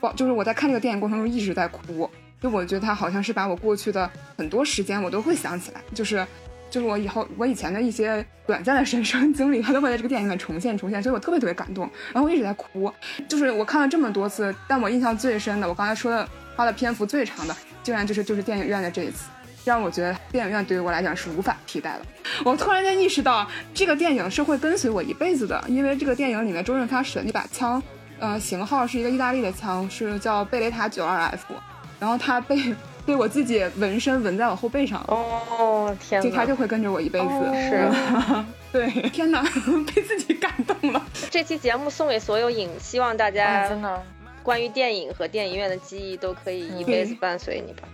[0.00, 2.10] 包就是我在看这个电影过程中一直在哭，
[2.42, 6.26] 就我觉得它好像是把我过去的很多时间我都会想起来，就是
[6.74, 12.92] 就是我以后我以前的一些短暂的人生经历，它都会在这个电影里重现重现，所以我特别特别感动，然后我一直在哭。
[13.28, 19.28] 就是我看了这么多次，但我印象最深的，我刚才说的花的篇幅最长的，竟然就是就是电影院的这一次。
[19.64, 22.00] 让我觉得电影院对于我来讲是无法替代的。
[22.44, 27.80] 我突然间意识到，这个电影是会跟随我一辈子的，因为这个电影里面周润发使的那把枪，
[28.18, 31.54] 呃，型号是一个意大利的枪，是叫贝雷塔九二 F，
[32.00, 32.74] 然后它被
[33.06, 36.46] 被我自己纹身纹在我后背上了，哦，天就他！
[36.46, 37.26] 就会跟着我一辈子。
[37.68, 37.90] 是
[38.72, 39.42] 对，天哪，
[39.94, 41.06] 被自己感动了。
[41.30, 44.02] 这期节目送给所有影，希望大哎，家真的，
[44.42, 47.86] 关于电影和电影院的记忆都可以一辈子伴随你吧，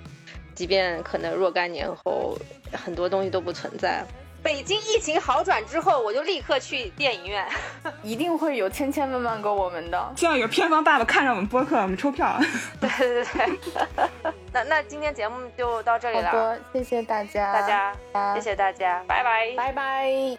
[0.55, 2.39] 即便可能若干年后
[2.73, 4.09] 很多东西都不存在了。
[4.43, 7.47] 北京疫情好转之后，我就立刻去电影院，
[8.03, 10.12] 一定会有千千万万个我们的。
[10.17, 12.39] 希望有片方爸爸看上我们播客，我们抽票。
[12.81, 13.59] 对 对对，
[14.53, 17.95] 那那今天节目就到这里了，谢谢大家，大家，
[18.35, 20.39] 谢谢大家，拜拜，拜拜。